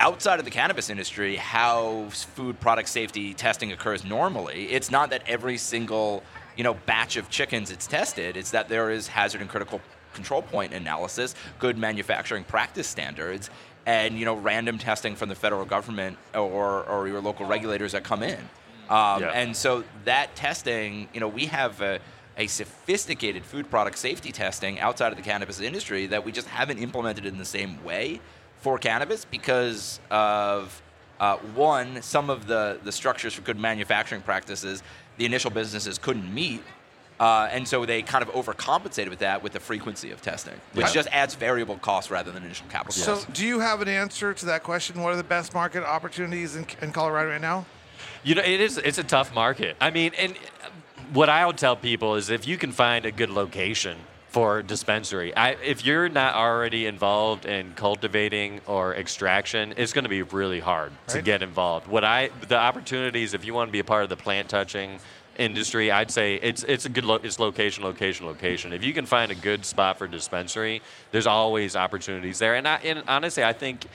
outside 0.00 0.38
of 0.38 0.44
the 0.44 0.50
cannabis 0.50 0.90
industry, 0.90 1.36
how 1.36 2.06
food 2.10 2.58
product 2.60 2.88
safety 2.88 3.34
testing 3.34 3.72
occurs 3.72 4.04
normally. 4.04 4.66
It's 4.66 4.90
not 4.90 5.10
that 5.10 5.22
every 5.26 5.58
single, 5.58 6.22
you 6.56 6.64
know, 6.64 6.74
batch 6.74 7.16
of 7.16 7.30
chickens 7.30 7.70
it's 7.70 7.86
tested. 7.86 8.36
It's 8.36 8.50
that 8.50 8.68
there 8.68 8.90
is 8.90 9.08
hazard 9.08 9.40
and 9.40 9.50
critical 9.50 9.80
control 10.12 10.42
point 10.42 10.72
analysis, 10.72 11.34
good 11.58 11.78
manufacturing 11.78 12.44
practice 12.44 12.86
standards, 12.86 13.50
and 13.84 14.18
you 14.18 14.24
know 14.24 14.34
random 14.34 14.78
testing 14.78 15.14
from 15.14 15.28
the 15.28 15.34
federal 15.34 15.64
government 15.64 16.18
or, 16.34 16.84
or 16.84 17.06
your 17.06 17.20
local 17.20 17.46
regulators 17.46 17.92
that 17.92 18.02
come 18.04 18.22
in. 18.22 18.38
Um, 18.88 19.20
Yeah. 19.20 19.30
And 19.34 19.56
so 19.56 19.84
that 20.04 20.34
testing, 20.36 21.08
you 21.12 21.20
know, 21.20 21.28
we 21.28 21.46
have 21.46 21.80
a, 21.80 22.00
a 22.36 22.46
sophisticated 22.46 23.44
food 23.44 23.70
product 23.70 23.98
safety 23.98 24.32
testing 24.32 24.78
outside 24.80 25.12
of 25.12 25.16
the 25.16 25.24
cannabis 25.24 25.60
industry 25.60 26.06
that 26.06 26.24
we 26.24 26.32
just 26.32 26.48
haven't 26.48 26.78
implemented 26.78 27.26
in 27.26 27.38
the 27.38 27.44
same 27.44 27.82
way 27.84 28.20
for 28.60 28.78
cannabis 28.78 29.24
because 29.24 30.00
of 30.10 30.82
uh, 31.20 31.36
one, 31.54 32.02
some 32.02 32.30
of 32.30 32.46
the, 32.46 32.78
the 32.84 32.92
structures 32.92 33.32
for 33.34 33.42
good 33.42 33.58
manufacturing 33.58 34.22
practices 34.22 34.82
the 35.18 35.24
initial 35.24 35.50
businesses 35.50 35.98
couldn't 35.98 36.32
meet. 36.34 36.62
Uh, 37.18 37.48
and 37.50 37.66
so 37.66 37.86
they 37.86 38.02
kind 38.02 38.22
of 38.22 38.28
overcompensated 38.34 39.08
with 39.08 39.20
that 39.20 39.42
with 39.42 39.54
the 39.54 39.60
frequency 39.60 40.10
of 40.10 40.20
testing, 40.20 40.52
which 40.74 40.86
Yeah. 40.88 40.92
just 40.92 41.08
adds 41.10 41.34
variable 41.34 41.78
costs 41.78 42.10
rather 42.10 42.30
than 42.30 42.44
initial 42.44 42.66
capital 42.68 42.92
So, 43.02 43.14
costs. 43.14 43.26
do 43.32 43.46
you 43.46 43.60
have 43.60 43.80
an 43.80 43.88
answer 43.88 44.34
to 44.34 44.46
that 44.46 44.62
question? 44.62 45.00
What 45.02 45.14
are 45.14 45.16
the 45.16 45.22
best 45.24 45.54
market 45.54 45.82
opportunities 45.82 46.56
in, 46.56 46.66
in 46.82 46.92
Colorado 46.92 47.30
right 47.30 47.40
now? 47.40 47.64
You 48.22 48.34
know, 48.34 48.42
it 48.42 48.60
is. 48.60 48.76
It's 48.76 48.98
a 48.98 49.04
tough 49.04 49.34
market. 49.34 49.76
I 49.80 49.90
mean, 49.90 50.12
and 50.18 50.36
what 51.14 51.30
I 51.30 51.46
would 51.46 51.56
tell 51.56 51.76
people 51.76 52.16
is 52.16 52.28
if 52.28 52.46
you 52.46 52.58
can 52.58 52.72
find 52.72 53.06
a 53.06 53.10
good 53.12 53.30
location 53.30 53.96
for 54.36 54.62
dispensary, 54.62 55.34
I, 55.34 55.52
if 55.64 55.86
you're 55.86 56.10
not 56.10 56.34
already 56.34 56.84
involved 56.84 57.46
in 57.46 57.72
cultivating 57.72 58.60
or 58.66 58.94
extraction, 58.94 59.72
it's 59.78 59.94
going 59.94 60.02
to 60.02 60.10
be 60.10 60.20
really 60.20 60.60
hard 60.60 60.92
to 61.06 61.22
get 61.22 61.40
involved. 61.40 61.86
What 61.86 62.04
I 62.04 62.28
the 62.46 62.58
opportunities, 62.58 63.32
if 63.32 63.46
you 63.46 63.54
want 63.54 63.68
to 63.68 63.72
be 63.72 63.78
a 63.78 63.84
part 63.84 64.02
of 64.02 64.10
the 64.10 64.16
plant 64.18 64.50
touching 64.50 64.98
industry, 65.38 65.90
I'd 65.90 66.10
say 66.10 66.34
it's 66.34 66.64
it's 66.64 66.84
a 66.84 66.90
good 66.90 67.06
lo- 67.06 67.20
it's 67.22 67.38
location, 67.38 67.82
location, 67.82 68.26
location. 68.26 68.74
If 68.74 68.84
you 68.84 68.92
can 68.92 69.06
find 69.06 69.32
a 69.32 69.34
good 69.34 69.64
spot 69.64 69.96
for 69.96 70.06
dispensary, 70.06 70.82
there's 71.12 71.26
always 71.26 71.74
opportunities 71.74 72.38
there. 72.38 72.56
And 72.56 72.68
I, 72.68 72.76
and 72.84 73.04
honestly, 73.08 73.42
I 73.42 73.54
think 73.54 73.86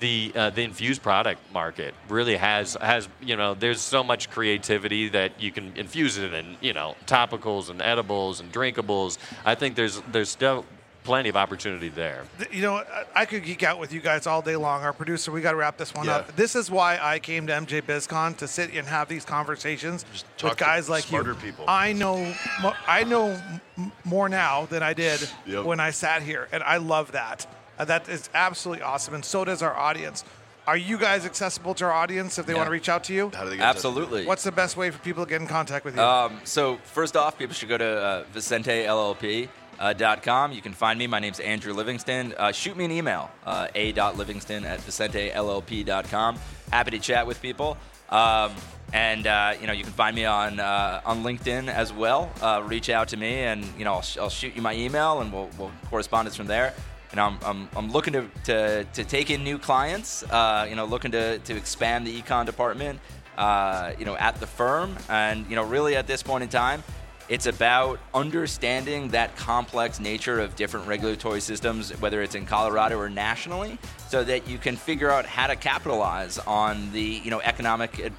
the 0.00 0.32
uh, 0.34 0.50
the 0.50 0.62
infused 0.62 1.02
product 1.02 1.40
market 1.52 1.94
really 2.08 2.36
has 2.36 2.74
has 2.80 3.08
you 3.20 3.36
know 3.36 3.54
there's 3.54 3.80
so 3.80 4.02
much 4.02 4.30
creativity 4.30 5.08
that 5.10 5.40
you 5.40 5.52
can 5.52 5.72
infuse 5.76 6.18
it 6.18 6.32
in 6.34 6.56
you 6.60 6.72
know 6.72 6.96
topicals 7.06 7.70
and 7.70 7.80
edibles 7.82 8.40
and 8.40 8.52
drinkables. 8.52 9.18
I 9.44 9.54
think 9.54 9.76
there's 9.76 10.00
there's 10.12 10.28
still 10.30 10.64
plenty 11.02 11.30
of 11.30 11.36
opportunity 11.36 11.88
there. 11.88 12.24
You 12.52 12.60
know, 12.60 12.76
I- 12.76 13.04
I 13.22 13.24
could 13.24 13.42
geek 13.42 13.62
out 13.62 13.78
with 13.78 13.90
you 13.90 14.00
guys 14.00 14.26
all 14.26 14.42
day 14.42 14.54
long. 14.56 14.82
Our 14.82 14.92
producer, 14.92 15.32
we 15.32 15.40
got 15.40 15.52
to 15.52 15.56
wrap 15.56 15.78
this 15.78 15.94
one 15.94 16.04
Yeah. 16.04 16.16
up. 16.16 16.36
This 16.36 16.54
is 16.54 16.70
why 16.70 16.98
I 17.00 17.18
came 17.18 17.46
to 17.46 17.54
MJ 17.54 17.80
BizCon 17.80 18.36
to 18.36 18.46
sit 18.46 18.70
and 18.74 18.86
have 18.86 19.08
these 19.08 19.24
conversations 19.24 20.04
talk 20.36 20.50
with 20.50 20.58
guys 20.58 20.90
like 20.90 21.04
smarter 21.04 21.30
you. 21.30 21.36
people. 21.36 21.64
I 21.66 21.94
know, 21.94 22.34
I 22.86 23.04
know 23.04 23.40
more 24.04 24.28
now 24.28 24.66
than 24.66 24.82
I 24.82 24.92
did 24.92 25.26
Yep. 25.46 25.64
when 25.64 25.80
I 25.80 25.90
sat 25.90 26.22
here, 26.22 26.48
and 26.52 26.62
I 26.62 26.76
love 26.76 27.12
that. 27.12 27.46
Uh, 27.80 27.84
that 27.86 28.06
is 28.10 28.28
absolutely 28.34 28.82
awesome, 28.84 29.14
and 29.14 29.24
so 29.24 29.42
does 29.42 29.62
our 29.62 29.74
audience. 29.74 30.22
Are 30.66 30.76
you 30.76 30.98
guys 30.98 31.24
accessible 31.24 31.72
to 31.76 31.86
our 31.86 31.92
audience 31.92 32.38
if 32.38 32.44
they 32.44 32.52
Yeah. 32.52 32.58
want 32.58 32.66
to 32.66 32.70
reach 32.72 32.90
out 32.90 33.04
to 33.04 33.14
you? 33.14 33.30
How 33.34 33.44
do 33.44 33.48
they 33.50 33.56
get 33.56 33.62
in 33.62 33.66
touch 33.68 33.76
with 33.76 33.84
you? 33.84 33.90
Absolutely. 34.02 34.26
What's 34.26 34.42
the 34.42 34.52
best 34.52 34.76
way 34.76 34.90
for 34.90 34.98
people 34.98 35.24
to 35.24 35.30
get 35.30 35.40
in 35.40 35.46
contact 35.46 35.86
with 35.86 35.96
you? 35.96 36.02
Um, 36.02 36.38
so 36.44 36.76
first 36.84 37.16
off, 37.16 37.38
people 37.38 37.54
should 37.54 37.70
go 37.70 37.78
to 37.78 38.02
uh, 38.02 38.24
VicenteLLP.com. 38.34 40.52
You 40.52 40.60
can 40.60 40.74
find 40.74 40.98
me. 40.98 41.06
My 41.06 41.20
name's 41.20 41.40
Andrew 41.40 41.72
Livingston. 41.72 42.34
Uh, 42.36 42.52
shoot 42.52 42.76
me 42.76 42.84
an 42.84 42.90
email, 42.92 43.30
uh, 43.46 43.68
a.livingston 43.74 44.66
at 44.66 44.80
VicenteLLP.com. 44.80 46.38
Happy 46.70 46.90
to 46.90 46.98
chat 46.98 47.26
with 47.26 47.40
people. 47.40 47.78
Um, 48.10 48.52
and 48.92 49.24
uh, 49.26 49.54
you 49.60 49.66
know 49.68 49.72
you 49.72 49.84
can 49.84 49.92
find 49.92 50.16
me 50.16 50.24
on 50.24 50.58
uh, 50.60 51.00
on 51.06 51.22
LinkedIn 51.22 51.68
as 51.68 51.92
well. 51.92 52.28
Uh, 52.42 52.60
reach 52.66 52.90
out 52.90 53.06
to 53.08 53.16
me, 53.16 53.42
and 53.44 53.64
you 53.78 53.84
know 53.84 53.94
I'll, 53.94 54.02
sh- 54.02 54.18
I'll 54.18 54.28
shoot 54.28 54.54
you 54.56 54.62
my 54.62 54.74
email, 54.74 55.20
and 55.20 55.32
we'll, 55.32 55.48
we'll 55.56 55.70
correspondence 55.88 56.34
from 56.36 56.48
there. 56.48 56.74
And 57.10 57.20
I'm, 57.20 57.38
I'm, 57.44 57.68
I'm 57.74 57.90
looking 57.90 58.12
to, 58.12 58.26
to, 58.44 58.84
to 58.84 59.04
take 59.04 59.30
in 59.30 59.42
new 59.42 59.58
clients. 59.58 60.22
Uh, 60.24 60.66
you 60.68 60.76
know, 60.76 60.84
looking 60.84 61.10
to, 61.12 61.38
to 61.38 61.56
expand 61.56 62.06
the 62.06 62.22
econ 62.22 62.46
department. 62.46 63.00
Uh, 63.36 63.92
you 63.98 64.04
know, 64.04 64.16
at 64.16 64.36
the 64.36 64.46
firm, 64.46 64.94
and 65.08 65.48
you 65.48 65.56
know, 65.56 65.64
really 65.64 65.96
at 65.96 66.06
this 66.06 66.22
point 66.22 66.42
in 66.42 66.48
time, 66.50 66.82
it's 67.30 67.46
about 67.46 68.00
understanding 68.12 69.08
that 69.10 69.34
complex 69.36 70.00
nature 70.00 70.40
of 70.40 70.56
different 70.56 70.86
regulatory 70.88 71.40
systems, 71.40 71.90
whether 72.00 72.22
it's 72.22 72.34
in 72.34 72.44
Colorado 72.44 72.98
or 72.98 73.08
nationally, 73.08 73.78
so 74.08 74.24
that 74.24 74.48
you 74.48 74.58
can 74.58 74.76
figure 74.76 75.10
out 75.10 75.24
how 75.24 75.46
to 75.46 75.56
capitalize 75.56 76.38
on 76.40 76.90
the 76.92 77.00
you 77.00 77.30
know 77.30 77.40
economic 77.40 78.12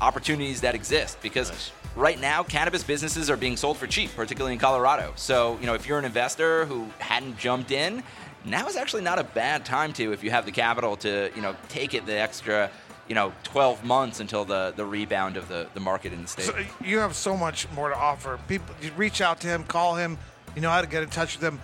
opportunities 0.00 0.60
that 0.60 0.74
exist. 0.74 1.18
Because 1.22 1.50
Nice. 1.50 1.72
right 1.96 2.20
now, 2.20 2.42
cannabis 2.42 2.84
businesses 2.84 3.30
are 3.30 3.38
being 3.38 3.56
sold 3.56 3.78
for 3.78 3.86
cheap, 3.86 4.14
particularly 4.14 4.52
in 4.52 4.60
Colorado. 4.60 5.12
So 5.16 5.58
you 5.60 5.66
know, 5.66 5.74
if 5.74 5.88
you're 5.88 5.98
an 5.98 6.04
investor 6.04 6.66
who 6.66 6.86
hadn't 6.98 7.38
jumped 7.38 7.70
in, 7.70 8.02
now 8.44 8.66
is 8.66 8.76
actually 8.76 9.02
not 9.02 9.18
a 9.18 9.24
bad 9.24 9.64
time 9.64 9.92
to 9.94 10.12
if 10.12 10.22
you 10.24 10.30
have 10.30 10.46
the 10.46 10.52
capital 10.52 10.96
to 10.98 11.30
you 11.34 11.42
know 11.42 11.54
take 11.68 11.94
it 11.94 12.06
the 12.06 12.18
extra 12.18 12.70
you 13.08 13.14
know 13.14 13.32
12 13.44 13.84
months 13.84 14.20
until 14.20 14.44
the 14.44 14.72
the 14.76 14.84
rebound 14.84 15.36
of 15.36 15.48
the 15.48 15.68
the 15.74 15.80
market 15.80 16.12
in 16.12 16.22
the 16.22 16.28
state. 16.28 16.44
So 16.46 16.56
you 16.84 16.98
have 16.98 17.14
so 17.14 17.36
much 17.36 17.70
more 17.72 17.88
to 17.88 17.96
offer. 17.96 18.38
People, 18.48 18.74
you 18.82 18.90
reach 18.96 19.20
out 19.20 19.40
to 19.40 19.46
him, 19.48 19.64
call 19.64 19.96
him. 19.96 20.18
You 20.54 20.62
know 20.62 20.70
how 20.70 20.80
to 20.80 20.86
get 20.86 21.02
in 21.02 21.10
touch 21.10 21.36
with 21.38 21.44
him. 21.44 21.60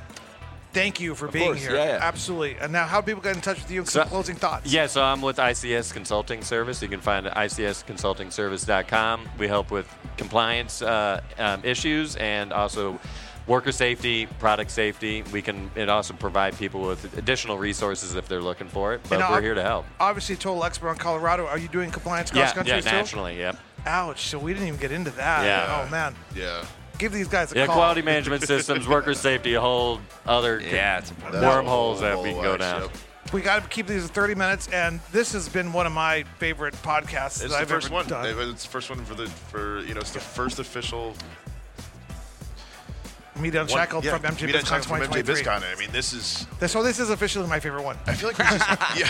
Thank 0.72 0.98
you 1.00 1.14
for 1.14 1.28
being 1.28 1.50
course, 1.50 1.60
here. 1.60 1.76
yeah, 1.76 1.84
yeah. 1.86 1.98
Absolutely. 2.02 2.56
And 2.60 2.72
now, 2.72 2.84
how 2.84 3.00
do 3.00 3.06
people 3.06 3.22
get 3.22 3.36
in 3.36 3.40
touch 3.42 3.58
with 3.62 3.70
you? 3.70 3.80
and 3.82 3.88
So- 3.88 4.00
Some 4.00 4.08
closing 4.08 4.34
thoughts. 4.34 4.72
Yeah, 4.72 4.88
so 4.88 5.04
I'm 5.04 5.22
with 5.22 5.36
ICS 5.36 5.92
Consulting 5.94 6.42
Service. 6.42 6.82
You 6.82 6.88
can 6.88 7.00
find 7.00 7.26
it 7.26 7.32
at 7.36 7.36
icsconsultingservice.com. 7.48 9.28
We 9.38 9.46
help 9.46 9.70
with 9.70 9.88
compliance 10.16 10.82
uh, 10.82 11.20
um, 11.38 11.60
issues 11.64 12.16
and 12.16 12.52
also 12.52 12.98
worker 13.46 13.72
safety, 13.72 14.26
product 14.38 14.70
safety. 14.70 15.22
We 15.32 15.42
can 15.42 15.70
it 15.74 15.88
also 15.88 16.14
provide 16.14 16.56
people 16.56 16.82
with 16.82 17.16
additional 17.18 17.58
resources 17.58 18.14
if 18.14 18.28
they're 18.28 18.40
looking 18.40 18.68
for 18.68 18.94
it. 18.94 19.00
But 19.08 19.20
And 19.20 19.28
we're 19.30 19.36
ob- 19.36 19.42
here 19.42 19.54
to 19.54 19.62
help. 19.62 19.86
Obviously, 20.00 20.36
total 20.36 20.64
expert 20.64 20.88
on 20.90 20.96
Colorado. 20.96 21.46
Are 21.46 21.58
you 21.58 21.68
doing 21.68 21.90
compliance 21.90 22.30
cross 22.30 22.50
Yeah, 22.50 22.54
country 22.54 22.74
yeah, 22.74 22.80
too? 22.80 22.90
nationally. 22.90 23.38
Yep. 23.38 23.56
Ouch. 23.86 24.26
So 24.28 24.38
we 24.38 24.52
didn't 24.54 24.68
even 24.68 24.80
get 24.80 24.92
into 24.92 25.10
that. 25.12 25.44
Yeah. 25.44 25.84
Oh 25.86 25.90
man. 25.90 26.14
Yeah. 26.34 26.64
Give 26.96 27.12
these 27.12 27.28
guys 27.28 27.50
a 27.50 27.54
call. 27.54 27.60
Yeah, 27.60 27.66
call. 27.66 27.74
quality 27.76 28.02
management 28.02 28.42
systems, 28.46 28.86
worker 28.86 29.14
safety, 29.14 29.54
a 29.54 29.60
whole 29.60 30.00
other 30.26 30.60
Yeah, 30.60 30.98
it's 30.98 31.10
a 31.32 31.40
wormholes 31.42 32.00
that 32.00 32.16
we 32.22 32.32
can 32.32 32.42
go 32.42 32.56
down. 32.56 32.82
yep. 32.82 32.90
We 33.32 33.40
got 33.40 33.62
to 33.64 33.68
keep 33.68 33.88
these 33.88 34.04
at 34.04 34.10
30 34.12 34.36
minutes, 34.36 34.68
and 34.68 35.00
this 35.10 35.32
has 35.32 35.48
been 35.48 35.72
one 35.72 35.86
of 35.86 35.92
my 35.92 36.22
favorite 36.38 36.74
podcasts 36.82 37.42
It's 37.42 37.42
that 37.42 37.48
the 37.48 37.56
I've 37.56 37.68
first 37.68 37.86
ever 37.86 37.94
one. 37.96 38.06
done. 38.06 38.26
It's 38.50 38.62
the 38.62 38.68
first 38.70 38.90
one 38.90 39.04
for 39.04 39.14
the 39.14 39.26
for 39.26 39.80
you 39.80 39.94
know 39.94 40.00
it's 40.00 40.12
the 40.12 40.20
first 40.20 40.60
official 40.60 41.14
MITA 43.40 43.62
Unshackled 43.62 44.04
one, 44.04 44.20
from 44.20 44.22
MJ 44.34 44.46
MITA 44.46 44.58
BizCon 44.58 44.60
Unshackled 44.60 44.86
from 44.86 45.00
MJ 45.00 45.24
2023. 45.24 45.42
BizCon. 45.42 45.76
I 45.76 45.78
mean, 45.78 45.90
this 45.92 46.12
is. 46.12 46.46
This- 46.60 46.72
So 46.72 46.82
this 46.82 46.98
is 46.98 47.10
officially 47.10 47.46
my 47.48 47.60
favorite 47.60 47.82
one. 47.82 47.96
I 48.06 48.14
feel 48.14 48.28
like 48.30 48.38
we 48.38 48.44
just, 48.44 48.68
yeah. 48.96 49.06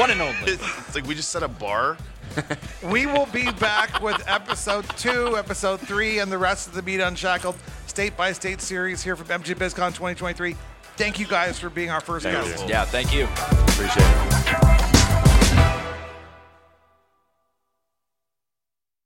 One 0.00 0.10
and 0.10 0.20
only. 0.20 0.36
It's 0.52 0.94
like 0.94 1.06
we 1.06 1.14
just 1.14 1.30
set 1.30 1.42
a 1.42 1.48
bar. 1.48 1.96
We 2.82 3.06
will 3.06 3.26
be 3.26 3.50
back 3.52 4.00
with 4.02 4.22
episode 4.28 4.86
two, 4.98 5.36
episode 5.38 5.80
three, 5.80 6.18
and 6.18 6.30
the 6.30 6.38
rest 6.38 6.68
of 6.68 6.74
the 6.74 6.82
MITA 6.82 7.06
Unshackled 7.08 7.56
state 7.86 8.16
by 8.16 8.32
state 8.32 8.60
series 8.60 9.02
here 9.02 9.16
from 9.16 9.26
MJ 9.28 9.54
BizCon 9.54 9.88
2023. 9.88 10.54
Thank 10.96 11.18
you 11.18 11.26
guys 11.26 11.58
for 11.58 11.70
being 11.70 11.90
our 11.90 12.00
first 12.00 12.24
Thank 12.24 12.44
guests. 12.46 12.62
you. 12.62 12.68
Yeah, 12.68 12.84
thank 12.84 13.14
you. 13.14 13.24
Appreciate 13.24 14.04
it. 14.06 14.95